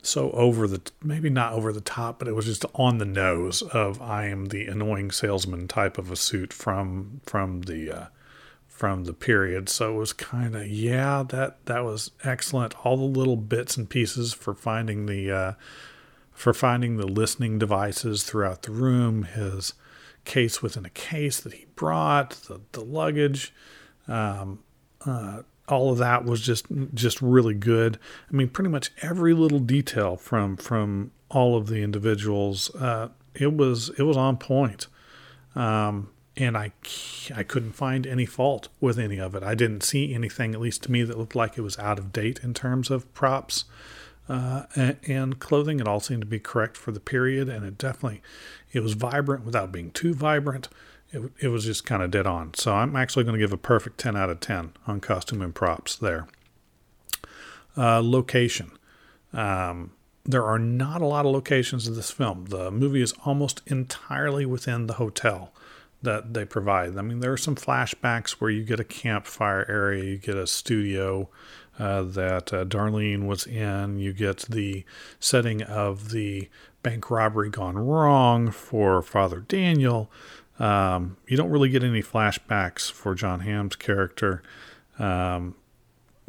so 0.02 0.32
over 0.32 0.67
the 0.67 0.82
maybe 1.04 1.30
not 1.30 1.54
over 1.54 1.71
the 1.71 1.82
top, 1.82 2.19
but 2.19 2.28
it 2.28 2.34
was 2.34 2.45
just 2.45 2.65
on 2.76 2.97
the 2.97 3.06
nose 3.06 3.62
of 3.62 4.02
I 4.02 4.28
am 4.28 4.45
the 4.45 4.67
annoying 4.67 5.12
salesman 5.12 5.67
type 5.67 5.97
of 5.97 6.12
a 6.12 6.15
suit 6.15 6.54
from 6.54 7.21
from 7.26 7.62
the 7.62 7.91
uh, 7.91 8.06
from 8.67 9.04
the 9.04 9.13
period. 9.13 9.69
So 9.69 9.93
it 9.93 9.97
was 9.97 10.13
kind 10.13 10.56
of 10.56 10.67
yeah 10.67 11.24
that 11.30 11.65
that 11.65 11.84
was 11.84 12.12
excellent. 12.24 12.74
All 12.86 12.97
the 12.97 13.19
little 13.19 13.38
bits 13.38 13.78
and 13.78 13.89
pieces 13.89 14.34
for 14.34 14.54
finding 14.54 15.06
the 15.06 15.32
uh, 15.32 15.54
for 16.32 16.54
finding 16.54 16.97
the 16.97 17.08
listening 17.08 17.60
devices 17.60 18.24
throughout 18.24 18.63
the 18.63 18.71
room. 18.71 19.24
His 19.24 19.74
case 20.25 20.62
within 20.62 20.86
a 20.86 20.89
case 20.89 21.39
that 21.39 21.53
he 21.53 21.65
brought, 21.75 22.31
the 22.47 22.62
the 22.71 22.81
luggage. 22.81 23.53
Um, 24.07 24.60
uh, 25.05 25.41
all 25.67 25.91
of 25.91 25.97
that 25.99 26.25
was 26.25 26.41
just 26.41 26.65
just 26.93 27.21
really 27.21 27.53
good. 27.53 27.97
I 28.29 28.36
mean, 28.36 28.49
pretty 28.49 28.69
much 28.69 28.91
every 29.01 29.34
little 29.34 29.60
detail 29.60 30.17
from 30.17 30.57
from 30.57 31.12
all 31.29 31.55
of 31.55 31.67
the 31.67 31.81
individuals, 31.81 32.73
uh, 32.75 33.10
it 33.34 33.55
was 33.55 33.89
it 33.97 34.03
was 34.03 34.17
on 34.17 34.38
point, 34.38 34.88
um, 35.55 36.10
and 36.36 36.57
I 36.57 36.73
I 37.34 37.43
couldn't 37.43 37.73
find 37.73 38.05
any 38.05 38.25
fault 38.25 38.67
with 38.79 38.99
any 38.99 39.19
of 39.19 39.34
it. 39.34 39.43
I 39.43 39.55
didn't 39.55 39.81
see 39.81 40.13
anything, 40.13 40.53
at 40.53 40.62
least 40.62 40.84
to 40.84 40.91
me, 40.91 41.03
that 41.03 41.17
looked 41.17 41.36
like 41.36 41.57
it 41.57 41.62
was 41.62 41.79
out 41.79 41.97
of 41.97 42.12
date 42.12 42.41
in 42.43 42.53
terms 42.53 42.89
of 42.91 43.12
props. 43.13 43.65
Uh, 44.29 44.63
and, 44.75 44.97
and, 45.07 45.39
clothing. 45.39 45.81
It 45.81 45.89
all 45.89 45.99
seemed 45.99 46.21
to 46.21 46.27
be 46.27 46.39
correct 46.39 46.77
for 46.77 46.91
the 46.93 47.01
period, 47.01 47.49
and 47.49 47.65
it 47.65 47.77
definitely 47.77 48.21
it 48.71 48.81
was 48.81 48.93
vibrant 48.93 49.45
without 49.45 49.71
being 49.71 49.91
too 49.91 50.13
vibrant 50.13 50.67
it, 51.12 51.31
it 51.39 51.47
was 51.49 51.65
just 51.65 51.86
kind 51.86 52.01
of 52.01 52.12
dead 52.12 52.25
on. 52.25 52.53
So 52.53 52.73
I'm 52.73 52.95
actually 52.95 53.23
going 53.23 53.36
to 53.36 53.39
give 53.39 53.53
a 53.53 53.57
perfect 53.57 53.99
10 53.99 54.15
out 54.15 54.29
of 54.29 54.39
10 54.39 54.73
on 54.88 54.99
costume 54.99 55.41
and 55.41 55.53
props 55.53 55.95
there. 55.95 56.27
Uh, 57.77 58.01
location. 58.03 58.71
Um, 59.34 59.91
there 60.23 60.45
are 60.45 60.60
not 60.60 61.01
a 61.01 61.05
lot 61.05 61.25
of 61.25 61.31
locations 61.31 61.88
in 61.88 61.95
this 61.95 62.12
film. 62.12 62.45
The 62.45 62.71
movie 62.71 63.01
is 63.01 63.13
almost 63.25 63.62
entirely 63.67 64.45
within 64.45 64.88
the 64.88 64.93
hotel 64.93 65.51
that 66.01 66.34
they 66.34 66.45
provide. 66.45 66.97
I 66.97 67.01
mean, 67.01 67.19
there 67.19 67.31
are 67.31 67.38
some 67.38 67.55
flashbacks 67.55 68.31
where 68.31 68.49
you 68.49 68.63
get 68.63 68.79
a 68.79 68.84
campfire 68.84 69.65
area, 69.69 70.03
you 70.03 70.17
get 70.17 70.36
a 70.36 70.47
studio 70.47 71.29
uh, 71.79 72.03
that 72.03 72.53
uh, 72.53 72.65
Darlene 72.65 73.25
was 73.25 73.45
in, 73.45 73.99
you 73.99 74.13
get 74.13 74.39
the 74.49 74.84
setting 75.19 75.62
of 75.63 76.10
the 76.10 76.49
bank 76.84 77.10
robbery 77.10 77.50
gone 77.50 77.78
wrong 77.78 78.52
for 78.52 79.02
Father 79.02 79.39
Daniel. 79.39 80.12
Um, 80.60 81.17
you 81.28 81.38
don't 81.38 81.50
really 81.50 81.70
get 81.70 81.84
any 81.84 82.02
flashbacks 82.02 82.91
for 82.91 83.15
Jon 83.15 83.41
Hamm's 83.41 83.76
character. 83.76 84.44
Um, 85.00 85.56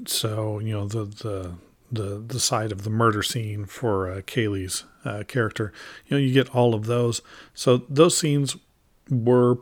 so 0.07 0.59
you 0.59 0.73
know 0.73 0.87
the 0.87 1.05
the 1.05 1.55
the 1.91 2.25
the 2.27 2.41
side 2.41 2.73
of 2.73 2.85
the 2.85 2.91
murder 2.91 3.23
scene 3.23 3.67
for 3.67 4.11
uh, 4.11 4.23
Cailee's 4.23 4.85
uh, 5.05 5.25
character. 5.29 5.73
You 6.07 6.17
know 6.17 6.23
you 6.23 6.33
get 6.33 6.55
all 6.55 6.75
of 6.75 6.87
those. 6.87 7.21
So 7.55 7.79
those 7.89 8.17
scenes 8.17 8.57
were 9.11 9.59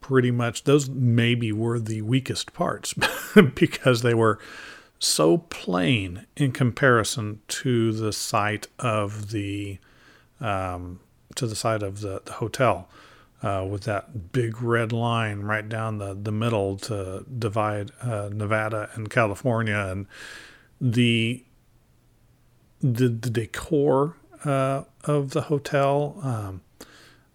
pretty 0.00 0.30
much 0.30 0.64
those 0.64 0.88
maybe 0.88 1.52
were 1.52 1.78
the 1.78 2.00
weakest 2.02 2.52
parts 2.52 2.94
because 3.54 4.02
they 4.02 4.14
were 4.14 4.38
so 4.98 5.38
plain 5.38 6.26
in 6.36 6.52
comparison 6.52 7.40
to 7.48 7.92
the 7.92 8.12
sight 8.12 8.68
of 8.78 9.30
the 9.30 9.78
um, 10.40 11.00
to 11.34 11.46
the 11.46 11.56
side 11.56 11.82
of 11.82 12.00
the, 12.00 12.22
the 12.24 12.32
hotel 12.32 12.88
uh, 13.42 13.66
with 13.68 13.84
that 13.84 14.32
big 14.32 14.62
red 14.62 14.92
line 14.92 15.40
right 15.40 15.68
down 15.68 15.98
the, 15.98 16.14
the 16.14 16.32
middle 16.32 16.76
to 16.78 17.24
divide 17.38 17.90
uh, 18.02 18.28
Nevada 18.32 18.90
and 18.94 19.10
California, 19.10 19.76
and 19.76 20.06
the 20.80 21.42
the, 22.80 23.08
the 23.08 23.30
decor 23.30 24.16
uh, 24.44 24.84
of 25.04 25.30
the 25.30 25.42
hotel. 25.42 26.18
Um, 26.22 26.62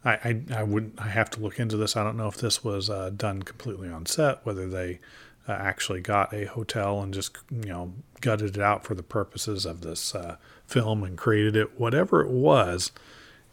I, 0.04 0.12
I, 0.12 0.42
I 0.56 0.64
would 0.64 0.94
I 0.98 1.10
have 1.10 1.30
to 1.32 1.40
look 1.40 1.60
into 1.60 1.78
this. 1.78 1.96
I 1.96 2.04
don't 2.04 2.18
know 2.18 2.28
if 2.28 2.38
this 2.38 2.64
was 2.64 2.90
uh, 2.90 3.12
done 3.16 3.44
completely 3.44 3.90
on 3.90 4.06
set, 4.06 4.44
whether 4.46 4.68
they 4.68 5.00
uh, 5.48 5.52
actually 5.54 6.02
got 6.02 6.34
a 6.34 6.46
hotel 6.46 7.02
and 7.02 7.14
just 7.14 7.38
you 7.52 7.70
know 7.70 7.94
gutted 8.22 8.58
it 8.58 8.62
out 8.62 8.86
for 8.86 8.96
the 8.96 9.04
purposes 9.04 9.66
of 9.66 9.82
this 9.82 10.16
uh, 10.16 10.38
film 10.66 11.04
and 11.04 11.18
created 11.18 11.56
it. 11.56 11.80
Whatever 11.80 12.22
it 12.22 12.30
was, 12.30 12.92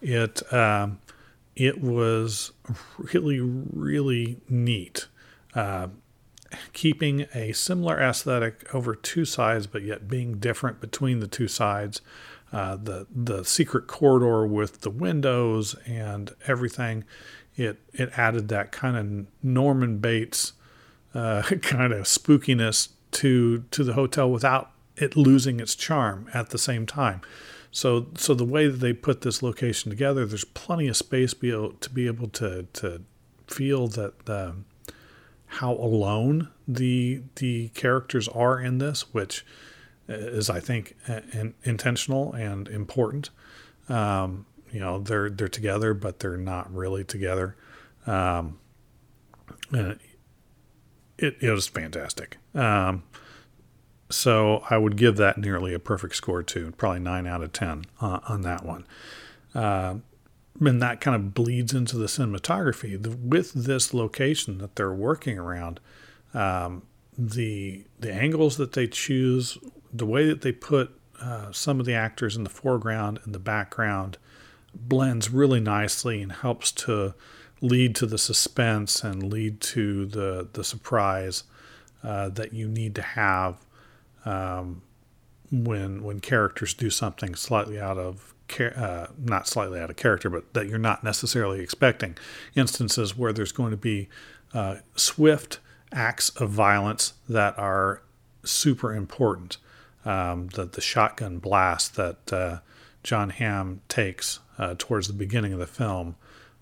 it 0.01 0.41
um, 0.53 0.99
it 1.55 1.81
was 1.81 2.51
really 2.97 3.39
really 3.39 4.37
neat. 4.47 5.07
Uh, 5.53 5.87
keeping 6.73 7.27
a 7.35 7.51
similar 7.51 7.99
aesthetic 7.99 8.73
over 8.73 8.95
two 8.95 9.25
sides, 9.25 9.67
but 9.67 9.83
yet 9.83 10.07
being 10.07 10.39
different 10.39 10.81
between 10.81 11.19
the 11.19 11.27
two 11.27 11.47
sides. 11.47 12.01
Uh, 12.51 12.75
the 12.75 13.05
the 13.13 13.43
secret 13.43 13.85
corridor 13.85 14.47
with 14.47 14.81
the 14.81 14.89
windows 14.89 15.75
and 15.85 16.33
everything, 16.47 17.03
it 17.55 17.79
it 17.93 18.09
added 18.17 18.47
that 18.47 18.71
kind 18.71 18.97
of 18.97 19.27
Norman 19.43 19.99
Bates 19.99 20.53
uh, 21.13 21.41
kind 21.61 21.93
of 21.93 22.05
spookiness 22.05 22.89
to 23.11 23.63
to 23.71 23.83
the 23.83 23.93
hotel 23.93 24.29
without 24.29 24.71
it 24.95 25.15
losing 25.15 25.59
its 25.59 25.75
charm 25.75 26.29
at 26.33 26.49
the 26.49 26.57
same 26.57 26.85
time. 26.85 27.21
So 27.71 28.07
so 28.15 28.33
the 28.33 28.45
way 28.45 28.67
that 28.67 28.77
they 28.77 28.93
put 28.93 29.21
this 29.21 29.41
location 29.43 29.89
together, 29.89 30.25
there's 30.25 30.45
plenty 30.45 30.87
of 30.87 30.97
space 30.97 31.33
be 31.33 31.51
able, 31.51 31.73
to 31.73 31.89
be 31.89 32.07
able 32.07 32.27
to 32.29 32.67
to 32.73 33.01
feel 33.47 33.87
that 33.89 34.25
the 34.25 34.55
how 35.45 35.73
alone 35.73 36.49
the 36.67 37.23
the 37.35 37.69
characters 37.69 38.27
are 38.29 38.59
in 38.59 38.77
this, 38.77 39.13
which 39.13 39.45
is 40.07 40.49
I 40.49 40.59
think 40.59 40.95
in, 41.07 41.53
intentional 41.63 42.33
and 42.33 42.67
important. 42.67 43.29
Um, 43.87 44.45
you 44.71 44.79
know, 44.79 44.99
they're 44.99 45.29
they're 45.29 45.47
together, 45.47 45.93
but 45.93 46.19
they're 46.19 46.37
not 46.37 46.73
really 46.73 47.03
together. 47.03 47.55
Um, 48.05 48.59
and 49.71 49.99
it, 51.23 51.37
it 51.41 51.51
was 51.51 51.67
fantastic. 51.67 52.37
Um, 52.55 53.03
so 54.09 54.63
I 54.69 54.77
would 54.77 54.95
give 54.95 55.17
that 55.17 55.37
nearly 55.37 55.73
a 55.73 55.79
perfect 55.79 56.15
score 56.15 56.43
too, 56.43 56.73
probably 56.77 56.99
nine 56.99 57.27
out 57.27 57.43
of 57.43 57.53
ten 57.53 57.85
uh, 58.01 58.19
on 58.27 58.41
that 58.41 58.65
one. 58.65 58.85
Uh, 59.53 59.95
and 60.59 60.81
that 60.81 60.99
kind 60.99 61.15
of 61.15 61.33
bleeds 61.33 61.73
into 61.73 61.97
the 61.97 62.07
cinematography 62.07 63.01
the, 63.01 63.11
with 63.11 63.53
this 63.53 63.93
location 63.93 64.57
that 64.57 64.75
they're 64.75 64.93
working 64.93 65.37
around. 65.37 65.79
Um, 66.33 66.83
the 67.17 67.85
the 67.99 68.13
angles 68.13 68.57
that 68.57 68.73
they 68.73 68.87
choose, 68.87 69.57
the 69.91 70.05
way 70.05 70.25
that 70.25 70.41
they 70.41 70.51
put 70.51 70.91
uh, 71.21 71.51
some 71.51 71.79
of 71.79 71.85
the 71.85 71.93
actors 71.93 72.37
in 72.37 72.43
the 72.43 72.49
foreground 72.49 73.19
and 73.23 73.35
the 73.35 73.39
background, 73.39 74.17
blends 74.73 75.29
really 75.29 75.59
nicely 75.59 76.21
and 76.21 76.31
helps 76.31 76.71
to 76.71 77.13
lead 77.61 77.95
to 77.95 78.05
the 78.05 78.17
suspense 78.17 79.03
and 79.03 79.31
lead 79.31 79.59
to 79.61 80.05
the 80.05 80.47
the 80.53 80.63
surprise 80.63 81.43
uh, 82.03 82.29
that 82.29 82.53
you 82.53 82.67
need 82.67 82.95
to 82.95 83.01
have 83.01 83.57
um, 84.25 84.81
when 85.51 86.03
when 86.03 86.19
characters 86.19 86.73
do 86.73 86.89
something 86.89 87.35
slightly 87.35 87.79
out 87.79 87.97
of 87.97 88.33
uh, 88.59 89.07
not 89.17 89.47
slightly 89.47 89.79
out 89.79 89.89
of 89.89 89.95
character, 89.95 90.29
but 90.29 90.53
that 90.53 90.67
you're 90.67 90.79
not 90.79 91.03
necessarily 91.03 91.59
expecting. 91.59 92.17
Instances 92.55 93.17
where 93.17 93.33
there's 93.33 93.51
going 93.51 93.71
to 93.71 93.77
be 93.77 94.09
uh, 94.53 94.77
swift 94.95 95.59
acts 95.91 96.29
of 96.31 96.49
violence 96.49 97.13
that 97.27 97.57
are 97.59 98.01
super 98.43 98.93
important. 98.93 99.57
Um, 100.05 100.47
the 100.53 100.65
the 100.65 100.81
shotgun 100.81 101.39
blast 101.39 101.95
that 101.95 102.33
uh, 102.33 102.59
Jon 103.03 103.29
Hamm 103.31 103.81
takes 103.89 104.39
uh, 104.57 104.75
towards 104.77 105.07
the 105.07 105.13
beginning 105.13 105.53
of 105.53 105.59
the 105.59 105.67
film 105.67 106.15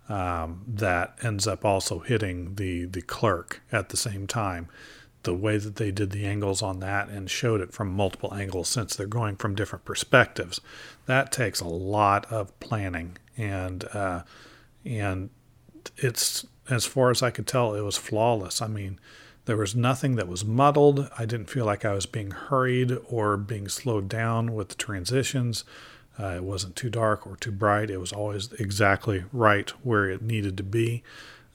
um, 0.09 0.63
that 0.67 1.17
ends 1.21 1.47
up 1.47 1.65
also 1.65 1.99
hitting 1.99 2.55
the 2.55 2.85
the 2.85 3.01
clerk 3.01 3.61
at 3.71 3.89
the 3.89 3.97
same 3.97 4.27
time. 4.27 4.67
The 5.23 5.33
way 5.33 5.57
that 5.57 5.75
they 5.75 5.91
did 5.91 6.11
the 6.11 6.25
angles 6.25 6.61
on 6.61 6.79
that 6.79 7.09
and 7.09 7.29
showed 7.29 7.59
it 7.59 7.73
from 7.73 7.91
multiple 7.91 8.33
angles, 8.33 8.69
since 8.69 8.95
they're 8.95 9.07
going 9.07 9.35
from 9.35 9.55
different 9.55 9.83
perspectives, 9.83 10.61
that 11.05 11.31
takes 11.31 11.59
a 11.59 11.67
lot 11.67 12.25
of 12.31 12.57
planning 12.59 13.17
and 13.35 13.83
uh, 13.93 14.23
and 14.85 15.29
it's 15.97 16.45
as 16.69 16.85
far 16.85 17.11
as 17.11 17.23
I 17.23 17.31
could 17.31 17.47
tell, 17.47 17.75
it 17.75 17.81
was 17.81 17.97
flawless. 17.97 18.61
I 18.61 18.67
mean, 18.67 18.99
there 19.45 19.57
was 19.57 19.75
nothing 19.75 20.15
that 20.15 20.27
was 20.27 20.43
muddled. 20.43 21.09
I 21.17 21.25
didn't 21.25 21.49
feel 21.49 21.65
like 21.65 21.85
I 21.85 21.93
was 21.93 22.05
being 22.05 22.31
hurried 22.31 22.97
or 23.09 23.37
being 23.37 23.69
slowed 23.69 24.09
down 24.09 24.53
with 24.53 24.69
the 24.69 24.75
transitions. 24.75 25.63
Uh, 26.19 26.35
it 26.35 26.43
wasn't 26.43 26.75
too 26.75 26.89
dark 26.89 27.27
or 27.27 27.35
too 27.35 27.51
bright. 27.51 27.89
It 27.89 27.99
was 27.99 28.11
always 28.11 28.51
exactly 28.53 29.23
right 29.31 29.69
where 29.83 30.09
it 30.09 30.21
needed 30.21 30.57
to 30.57 30.63
be. 30.63 31.03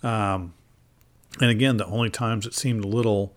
Um, 0.02 0.54
and 1.40 1.50
again, 1.50 1.78
the 1.78 1.86
only 1.86 2.10
times 2.10 2.46
it 2.46 2.54
seemed 2.54 2.84
a 2.84 2.88
little 2.88 3.34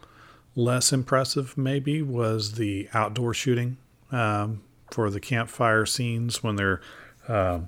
less 0.55 0.93
impressive, 0.93 1.57
maybe, 1.57 2.01
was 2.01 2.53
the 2.53 2.89
outdoor 2.93 3.33
shooting 3.33 3.77
um, 4.11 4.61
for 4.91 5.09
the 5.09 5.19
campfire 5.19 5.85
scenes 5.85 6.43
when 6.43 6.55
they're 6.55 6.81
uh, 7.27 7.59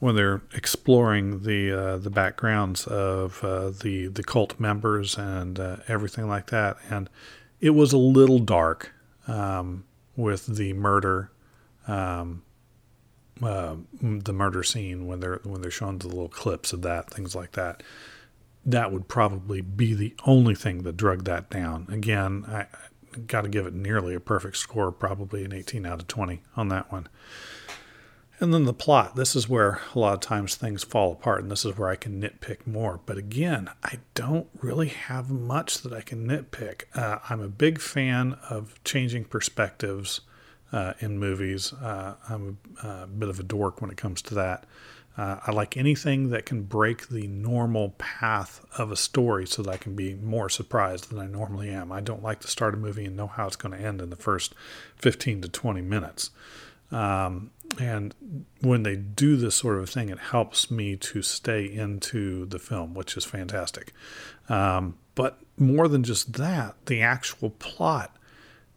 when 0.00 0.16
they're 0.16 0.42
exploring 0.52 1.44
the 1.44 1.70
uh, 1.70 1.96
the 1.98 2.10
backgrounds 2.10 2.86
of 2.86 3.42
uh, 3.44 3.70
the 3.70 4.08
the 4.08 4.24
cult 4.24 4.58
members 4.58 5.16
and 5.16 5.60
uh, 5.60 5.76
everything 5.86 6.28
like 6.28 6.48
that. 6.50 6.76
And 6.90 7.08
it 7.60 7.70
was 7.70 7.92
a 7.92 7.98
little 7.98 8.40
dark 8.40 8.92
um, 9.28 9.84
with 10.16 10.46
the 10.46 10.72
murder. 10.72 11.30
Um, 11.86 12.42
uh, 13.40 13.76
the 14.00 14.32
murder 14.32 14.62
scene 14.62 15.06
when 15.06 15.20
they're 15.20 15.40
when 15.44 15.62
they're 15.62 15.70
showing 15.70 15.98
the 15.98 16.08
little 16.08 16.28
clips 16.28 16.72
of 16.72 16.82
that, 16.82 17.10
things 17.10 17.34
like 17.34 17.52
that. 17.52 17.82
That 18.64 18.92
would 18.92 19.08
probably 19.08 19.60
be 19.60 19.94
the 19.94 20.14
only 20.24 20.54
thing 20.54 20.82
that 20.82 20.96
drug 20.96 21.24
that 21.24 21.50
down. 21.50 21.86
Again, 21.90 22.44
I, 22.46 22.60
I 23.14 23.18
got 23.26 23.42
to 23.42 23.48
give 23.48 23.66
it 23.66 23.74
nearly 23.74 24.14
a 24.14 24.20
perfect 24.20 24.56
score, 24.56 24.92
probably 24.92 25.44
an 25.44 25.52
18 25.52 25.84
out 25.84 26.00
of 26.00 26.06
20 26.06 26.42
on 26.56 26.68
that 26.68 26.92
one. 26.92 27.08
And 28.38 28.52
then 28.52 28.64
the 28.64 28.72
plot. 28.72 29.14
This 29.14 29.36
is 29.36 29.48
where 29.48 29.80
a 29.94 29.98
lot 29.98 30.14
of 30.14 30.20
times 30.20 30.56
things 30.56 30.82
fall 30.82 31.12
apart, 31.12 31.42
and 31.42 31.50
this 31.50 31.64
is 31.64 31.78
where 31.78 31.88
I 31.88 31.96
can 31.96 32.20
nitpick 32.20 32.66
more. 32.66 33.00
But 33.06 33.16
again, 33.16 33.70
I 33.84 33.98
don't 34.14 34.48
really 34.60 34.88
have 34.88 35.30
much 35.30 35.82
that 35.82 35.92
I 35.92 36.00
can 36.00 36.26
nitpick. 36.26 36.84
Uh, 36.94 37.18
I'm 37.30 37.40
a 37.40 37.48
big 37.48 37.80
fan 37.80 38.36
of 38.50 38.82
changing 38.82 39.26
perspectives 39.26 40.22
uh, 40.72 40.94
in 41.00 41.18
movies. 41.18 41.72
Uh, 41.72 42.14
I'm 42.28 42.58
a, 42.82 42.88
a, 42.88 43.06
bit 43.06 43.28
of 43.28 43.38
a 43.38 43.42
dork 43.42 43.80
when 43.80 43.90
it 43.90 43.96
comes 43.96 44.22
to 44.22 44.34
that. 44.34 44.64
Uh, 45.16 45.36
I 45.46 45.52
like 45.52 45.76
anything 45.76 46.30
that 46.30 46.46
can 46.46 46.62
break 46.62 47.08
the 47.08 47.26
normal 47.26 47.90
path 47.98 48.64
of 48.78 48.90
a 48.90 48.96
story 48.96 49.46
so 49.46 49.62
that 49.62 49.70
I 49.70 49.76
can 49.76 49.94
be 49.94 50.14
more 50.14 50.48
surprised 50.48 51.10
than 51.10 51.18
I 51.18 51.26
normally 51.26 51.68
am. 51.68 51.92
I 51.92 52.00
don't 52.00 52.22
like 52.22 52.40
to 52.40 52.48
start 52.48 52.72
a 52.72 52.78
movie 52.78 53.04
and 53.04 53.16
know 53.16 53.26
how 53.26 53.46
it's 53.46 53.56
going 53.56 53.78
to 53.78 53.84
end 53.84 54.00
in 54.00 54.08
the 54.08 54.16
first 54.16 54.54
15 54.96 55.42
to 55.42 55.48
20 55.48 55.82
minutes. 55.82 56.30
Um, 56.90 57.50
and 57.78 58.14
when 58.60 58.82
they 58.84 58.96
do 58.96 59.36
this 59.36 59.54
sort 59.54 59.78
of 59.78 59.90
thing, 59.90 60.08
it 60.08 60.18
helps 60.18 60.70
me 60.70 60.96
to 60.96 61.20
stay 61.22 61.64
into 61.64 62.46
the 62.46 62.58
film, 62.58 62.94
which 62.94 63.16
is 63.16 63.24
fantastic. 63.24 63.92
Um, 64.48 64.96
but 65.14 65.38
more 65.58 65.88
than 65.88 66.04
just 66.04 66.34
that, 66.34 66.74
the 66.86 67.02
actual 67.02 67.50
plot 67.50 68.16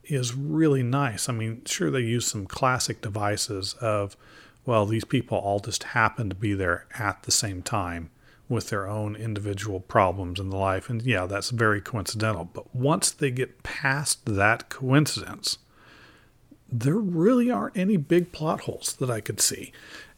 is 0.08 0.36
really 0.36 0.84
nice. 0.84 1.30
I 1.30 1.34
mean, 1.34 1.62
sure, 1.66 1.92
they 1.92 2.00
use 2.00 2.26
some 2.26 2.46
classic 2.46 3.02
devices 3.02 3.74
of, 3.82 4.16
well, 4.66 4.86
these 4.86 5.06
people 5.06 5.38
all 5.38 5.60
just 5.60 5.84
happen 5.84 6.30
to 6.30 6.36
be 6.36 6.54
there 6.54 6.86
at 6.98 7.24
the 7.24 7.32
same 7.32 7.62
time 7.62 8.10
with 8.48 8.70
their 8.70 8.88
own 8.88 9.16
individual 9.16 9.80
problems 9.80 10.40
in 10.40 10.50
the 10.50 10.58
life. 10.58 10.90
And 10.90 11.02
yeah, 11.02 11.26
that's 11.26 11.50
very 11.50 11.82
coincidental. 11.82 12.46
But 12.46 12.76
once 12.76 13.12
they 13.12 13.32
get 13.32 13.64
past 13.64 14.26
that 14.26 14.70
coincidence, 14.70 15.58
there 16.72 16.96
really 16.96 17.50
aren't 17.50 17.78
any 17.78 17.98
big 17.98 18.32
plot 18.32 18.62
holes 18.62 18.96
that 19.00 19.10
I 19.10 19.22
could 19.22 19.42
see. 19.42 19.72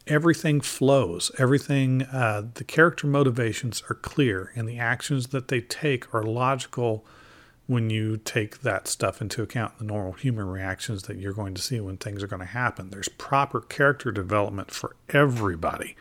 Everything 0.08 0.62
flows. 0.62 1.32
Everything, 1.38 2.04
uh, 2.04 2.44
the 2.54 2.64
character 2.64 3.08
motivations 3.08 3.84
are 3.90 3.96
clear, 3.96 4.52
and 4.56 4.68
the 4.68 4.80
actions 4.80 5.28
that 5.28 5.50
they 5.50 5.60
take 5.62 6.14
are 6.14 6.24
logical 6.24 7.06
when 7.68 7.90
you 7.90 8.18
take 8.18 8.62
that 8.62 8.88
stuff 8.88 9.22
into 9.22 9.44
account, 9.44 9.78
the 9.78 9.84
normal 9.84 10.14
human 10.14 10.48
reactions 10.48 11.04
that 11.04 11.18
you're 11.18 11.34
going 11.34 11.54
to 11.54 11.62
see 11.62 11.80
when 11.80 11.98
things 11.98 12.24
are 12.24 12.28
going 12.28 12.40
to 12.40 12.46
happen. 12.46 12.90
There's 12.90 13.10
proper 13.10 13.60
character 13.60 14.12
development 14.12 14.72
for 14.72 14.96
everybody, 15.10 15.96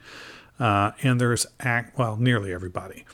uh, 0.61 0.93
and 1.03 1.21
there's 1.21 1.47
act 1.61 1.99
well, 1.99 2.17
nearly 2.17 2.53
everybody. 2.53 3.05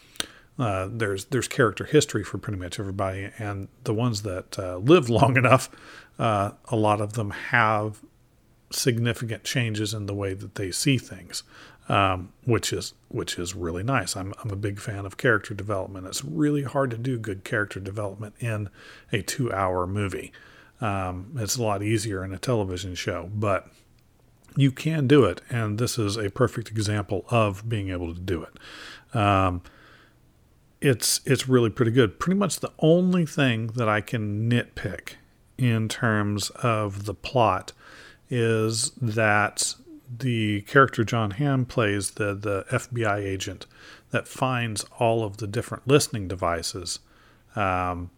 Uh, 0.58 0.86
there's 0.90 1.24
there's 1.26 1.48
character 1.48 1.84
history 1.84 2.22
for 2.22 2.36
pretty 2.36 2.58
much 2.58 2.78
everybody, 2.78 3.30
and 3.38 3.68
the 3.84 3.94
ones 3.94 4.22
that 4.22 4.58
uh, 4.58 4.76
live 4.76 5.08
long 5.10 5.36
enough, 5.36 5.70
uh, 6.18 6.50
a 6.68 6.76
lot 6.76 7.00
of 7.00 7.14
them 7.14 7.30
have 7.30 8.00
significant 8.70 9.44
changes 9.44 9.92
in 9.92 10.06
the 10.06 10.14
way 10.14 10.34
that 10.34 10.54
they 10.54 10.70
see 10.70 10.96
things 10.98 11.42
um, 11.88 12.32
which 12.44 12.72
is 12.72 12.94
which 13.08 13.38
is 13.38 13.54
really 13.54 13.82
nice. 13.82 14.16
I'm 14.16 14.34
I'm 14.42 14.50
a 14.50 14.56
big 14.56 14.80
fan 14.80 15.04
of 15.04 15.16
character 15.16 15.54
development. 15.54 16.06
It's 16.06 16.24
really 16.24 16.62
hard 16.62 16.90
to 16.92 16.98
do 16.98 17.18
good 17.18 17.44
character 17.44 17.80
development 17.80 18.34
in 18.40 18.68
a 19.12 19.22
two-hour 19.22 19.86
movie. 19.86 20.32
Um, 20.80 21.32
it's 21.36 21.56
a 21.56 21.62
lot 21.62 21.82
easier 21.82 22.24
in 22.24 22.32
a 22.32 22.38
television 22.38 22.94
show, 22.94 23.30
but 23.34 23.68
you 24.56 24.70
can 24.70 25.06
do 25.06 25.24
it, 25.24 25.40
and 25.48 25.78
this 25.78 25.98
is 25.98 26.16
a 26.16 26.30
perfect 26.30 26.70
example 26.70 27.24
of 27.30 27.68
being 27.68 27.90
able 27.90 28.12
to 28.12 28.20
do 28.20 28.42
it. 28.42 29.16
Um, 29.16 29.62
it's 30.80 31.20
it's 31.24 31.48
really 31.48 31.70
pretty 31.70 31.92
good. 31.92 32.18
Pretty 32.18 32.38
much 32.38 32.60
the 32.60 32.72
only 32.80 33.24
thing 33.24 33.68
that 33.68 33.88
I 33.88 34.00
can 34.00 34.50
nitpick 34.50 35.14
in 35.56 35.88
terms 35.88 36.50
of 36.50 37.04
the 37.04 37.14
plot 37.14 37.72
is 38.28 38.90
that 39.00 39.74
the 40.18 40.62
character 40.62 41.04
Jon 41.04 41.32
Hamm 41.32 41.64
plays 41.64 42.12
the 42.12 42.34
the 42.34 42.64
FBI 42.70 43.18
agent 43.18 43.66
that 44.10 44.28
finds 44.28 44.84
all 44.98 45.24
of 45.24 45.38
the 45.38 45.46
different 45.46 45.86
listening 45.86 46.28
devices. 46.28 46.98
Um, 47.56 48.10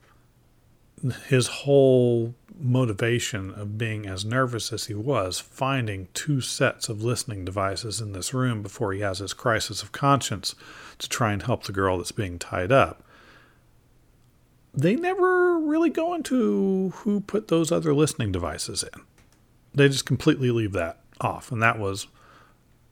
his 1.29 1.49
whole 1.49 2.35
motivation 2.59 3.51
of 3.53 3.77
being 3.77 4.07
as 4.07 4.25
nervous 4.25 4.73
as 4.73 4.87
he 4.87 4.95
was, 4.95 5.39
finding 5.39 6.09
two 6.15 6.41
sets 6.41 6.89
of 6.89 7.03
listening 7.03 7.45
devices 7.45 8.01
in 8.01 8.13
this 8.13 8.33
room 8.33 8.63
before 8.63 8.93
he 8.93 9.01
has 9.01 9.19
his 9.19 9.35
crisis 9.35 9.83
of 9.83 9.93
conscience 9.93 10.55
to 10.99 11.09
try 11.09 11.33
and 11.33 11.43
help 11.43 11.65
the 11.65 11.73
girl 11.73 11.99
that's 11.99 12.13
being 12.13 12.39
tied 12.39 12.73
up. 12.73 13.03
They 14.73 14.97
never 14.97 15.59
really 15.59 15.91
go 15.91 16.15
into 16.15 16.91
who 16.97 17.21
put 17.21 17.49
those 17.49 17.71
other 17.71 17.93
listening 17.93 18.33
devices 18.33 18.83
in. 18.83 19.03
They 19.75 19.89
just 19.89 20.07
completely 20.07 20.51
leave 20.51 20.73
that 20.73 21.04
off, 21.21 21.53
and 21.53 21.63
that 21.63 21.79
was 21.79 22.07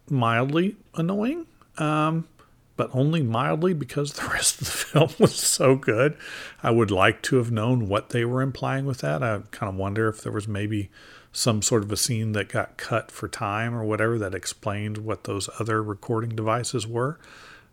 mildly 0.09 0.77
annoying. 0.95 1.47
Um, 1.79 2.29
but 2.77 2.91
only 2.95 3.23
mildly 3.23 3.75
because 3.75 4.15
the 4.15 4.27
rest 4.29 4.61
of 4.61 4.67
the 4.67 4.73
film 4.73 5.11
was 5.19 5.35
so 5.35 5.77
good. 5.77 6.17
I 6.63 6.71
would 6.71 6.91
like 6.91 7.23
to 7.23 7.37
have 7.37 7.51
known 7.51 7.89
what 7.89 8.11
they 8.11 8.25
were 8.25 8.43
implying 8.43 8.87
with 8.87 8.99
that. 8.99 9.23
I 9.23 9.41
kind 9.51 9.71
of 9.71 9.77
wonder 9.77 10.09
if 10.09 10.23
there 10.23 10.33
was 10.33 10.49
maybe 10.49 10.91
some 11.33 11.63
sort 11.63 11.83
of 11.83 11.91
a 11.91 11.97
scene 11.97 12.33
that 12.33 12.49
got 12.49 12.77
cut 12.77 13.11
for 13.11 13.27
time 13.29 13.75
or 13.75 13.85
whatever 13.85 14.19
that 14.19 14.35
explained 14.35 14.99
what 14.99 15.25
those 15.25 15.49
other 15.59 15.83
recording 15.83 16.31
devices 16.31 16.87
were. 16.87 17.19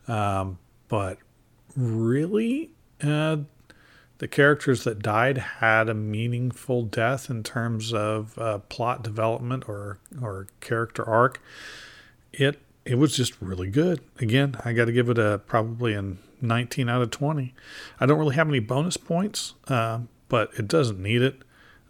Um, 0.08 0.60
but 0.88 1.18
really, 1.76 2.72
uh, 3.04 3.38
the 4.20 4.28
characters 4.28 4.84
that 4.84 5.00
died 5.00 5.38
had 5.38 5.90
a 5.90 5.94
meaningful 5.94 6.84
death 6.84 7.30
in 7.30 7.42
terms 7.42 7.94
of 7.94 8.38
uh, 8.38 8.60
plot 8.60 9.02
development 9.04 9.68
or 9.68 9.98
or 10.22 10.48
character 10.62 11.04
arc. 11.04 11.42
It 12.32 12.62
it 12.86 12.96
was 12.96 13.16
just 13.16 13.42
really 13.42 13.70
good. 13.70 14.02
Again, 14.20 14.56
I 14.64 14.74
got 14.74 14.86
to 14.86 14.92
give 14.92 15.10
it 15.10 15.18
a 15.18 15.42
probably 15.48 15.94
a 15.94 16.14
19 16.42 16.90
out 16.90 17.02
of 17.02 17.12
20. 17.12 17.54
I 18.00 18.06
don't 18.06 18.20
really 18.20 18.36
have 18.36 18.48
any 18.48 18.60
bonus 18.60 18.98
points, 18.98 19.54
uh, 19.68 20.00
but 20.28 20.52
it 20.58 20.68
doesn't 20.68 21.00
need 21.00 21.22
it. 21.22 21.42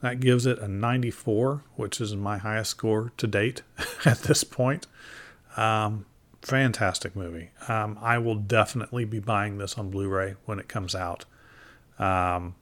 That 0.01 0.19
gives 0.19 0.45
it 0.45 0.59
a 0.59 0.67
94, 0.67 1.63
which 1.75 1.99
is 1.99 2.15
my 2.15 2.37
highest 2.37 2.71
score 2.71 3.11
to 3.17 3.27
date 3.27 3.63
at 4.05 4.19
this 4.19 4.43
point. 4.43 4.87
Um, 5.57 6.05
fantastic 6.41 7.15
movie. 7.15 7.51
Um, 7.67 7.97
I 8.01 8.17
will 8.17 8.35
definitely 8.35 9.05
be 9.05 9.19
buying 9.19 9.57
this 9.57 9.77
on 9.77 9.89
Blu-ray 9.89 10.35
when 10.45 10.59
it 10.59 10.67
comes 10.67 10.95
out. 10.95 11.25
Um, 11.99 12.55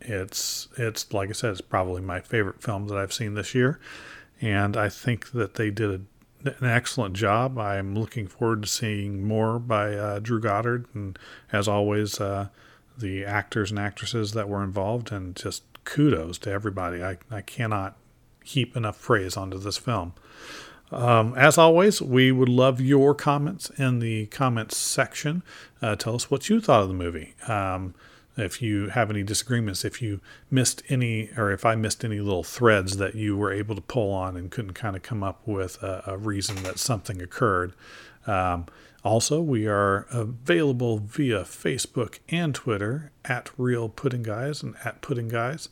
it's 0.00 0.68
it's 0.76 1.12
like 1.12 1.28
I 1.28 1.32
said, 1.32 1.50
it's 1.52 1.60
probably 1.60 2.02
my 2.02 2.20
favorite 2.20 2.62
film 2.62 2.88
that 2.88 2.98
I've 2.98 3.12
seen 3.12 3.34
this 3.34 3.54
year, 3.54 3.78
and 4.40 4.76
I 4.76 4.88
think 4.88 5.30
that 5.32 5.54
they 5.54 5.70
did 5.70 5.90
a 5.90 6.00
an 6.44 6.66
excellent 6.66 7.14
job. 7.14 7.58
I'm 7.58 7.94
looking 7.94 8.26
forward 8.26 8.62
to 8.62 8.68
seeing 8.68 9.26
more 9.26 9.58
by 9.58 9.94
uh, 9.94 10.18
Drew 10.18 10.40
Goddard, 10.40 10.86
and 10.94 11.18
as 11.52 11.68
always, 11.68 12.20
uh, 12.20 12.48
the 12.98 13.24
actors 13.24 13.70
and 13.70 13.78
actresses 13.78 14.32
that 14.32 14.48
were 14.48 14.62
involved, 14.62 15.12
and 15.12 15.36
just 15.36 15.62
kudos 15.84 16.38
to 16.38 16.50
everybody. 16.50 17.02
I, 17.02 17.18
I 17.30 17.40
cannot 17.40 17.96
heap 18.44 18.76
enough 18.76 19.00
praise 19.00 19.36
onto 19.36 19.58
this 19.58 19.78
film. 19.78 20.14
Um, 20.90 21.34
as 21.36 21.56
always, 21.56 22.02
we 22.02 22.32
would 22.32 22.50
love 22.50 22.80
your 22.80 23.14
comments 23.14 23.70
in 23.78 24.00
the 24.00 24.26
comments 24.26 24.76
section. 24.76 25.42
Uh, 25.80 25.96
tell 25.96 26.14
us 26.14 26.30
what 26.30 26.50
you 26.50 26.60
thought 26.60 26.82
of 26.82 26.88
the 26.88 26.94
movie. 26.94 27.34
Um, 27.48 27.94
if 28.36 28.62
you 28.62 28.88
have 28.88 29.10
any 29.10 29.22
disagreements, 29.22 29.84
if 29.84 30.00
you 30.00 30.20
missed 30.50 30.82
any, 30.88 31.30
or 31.36 31.50
if 31.50 31.64
I 31.64 31.74
missed 31.74 32.04
any 32.04 32.20
little 32.20 32.42
threads 32.42 32.96
that 32.96 33.14
you 33.14 33.36
were 33.36 33.52
able 33.52 33.74
to 33.74 33.80
pull 33.80 34.12
on 34.12 34.36
and 34.36 34.50
couldn't 34.50 34.74
kind 34.74 34.96
of 34.96 35.02
come 35.02 35.22
up 35.22 35.46
with 35.46 35.82
a, 35.82 36.02
a 36.06 36.16
reason 36.16 36.62
that 36.62 36.78
something 36.78 37.20
occurred. 37.20 37.74
Um, 38.26 38.66
also, 39.04 39.40
we 39.40 39.66
are 39.66 40.06
available 40.12 40.98
via 40.98 41.42
Facebook 41.42 42.20
and 42.28 42.54
Twitter 42.54 43.10
at 43.24 43.50
Real 43.58 43.88
Pudding 43.88 44.22
Guys 44.22 44.62
and 44.62 44.76
at 44.84 45.00
Pudding 45.00 45.28
Guys. 45.28 45.68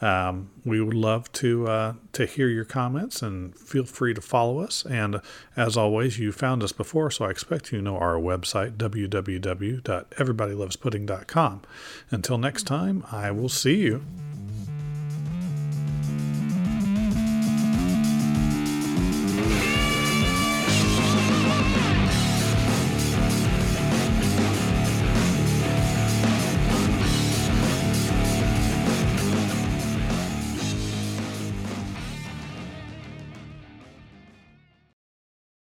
Um, 0.00 0.50
we 0.64 0.80
would 0.80 0.94
love 0.94 1.32
to 1.32 1.66
uh, 1.66 1.94
to 2.12 2.24
hear 2.26 2.46
your 2.48 2.64
comments 2.64 3.20
and 3.20 3.58
feel 3.58 3.84
free 3.84 4.14
to 4.14 4.20
follow 4.20 4.60
us. 4.60 4.86
And 4.86 5.20
as 5.56 5.76
always, 5.76 6.16
you 6.18 6.30
found 6.30 6.62
us 6.62 6.70
before, 6.72 7.10
so 7.10 7.24
I 7.24 7.30
expect 7.30 7.72
you 7.72 7.82
know 7.82 7.96
our 7.96 8.14
website 8.14 8.76
www.everybodylovespudding.com. 8.76 11.62
Until 12.10 12.38
next 12.38 12.62
time, 12.64 13.04
I 13.10 13.32
will 13.32 13.48
see 13.48 13.76
you 13.76 14.04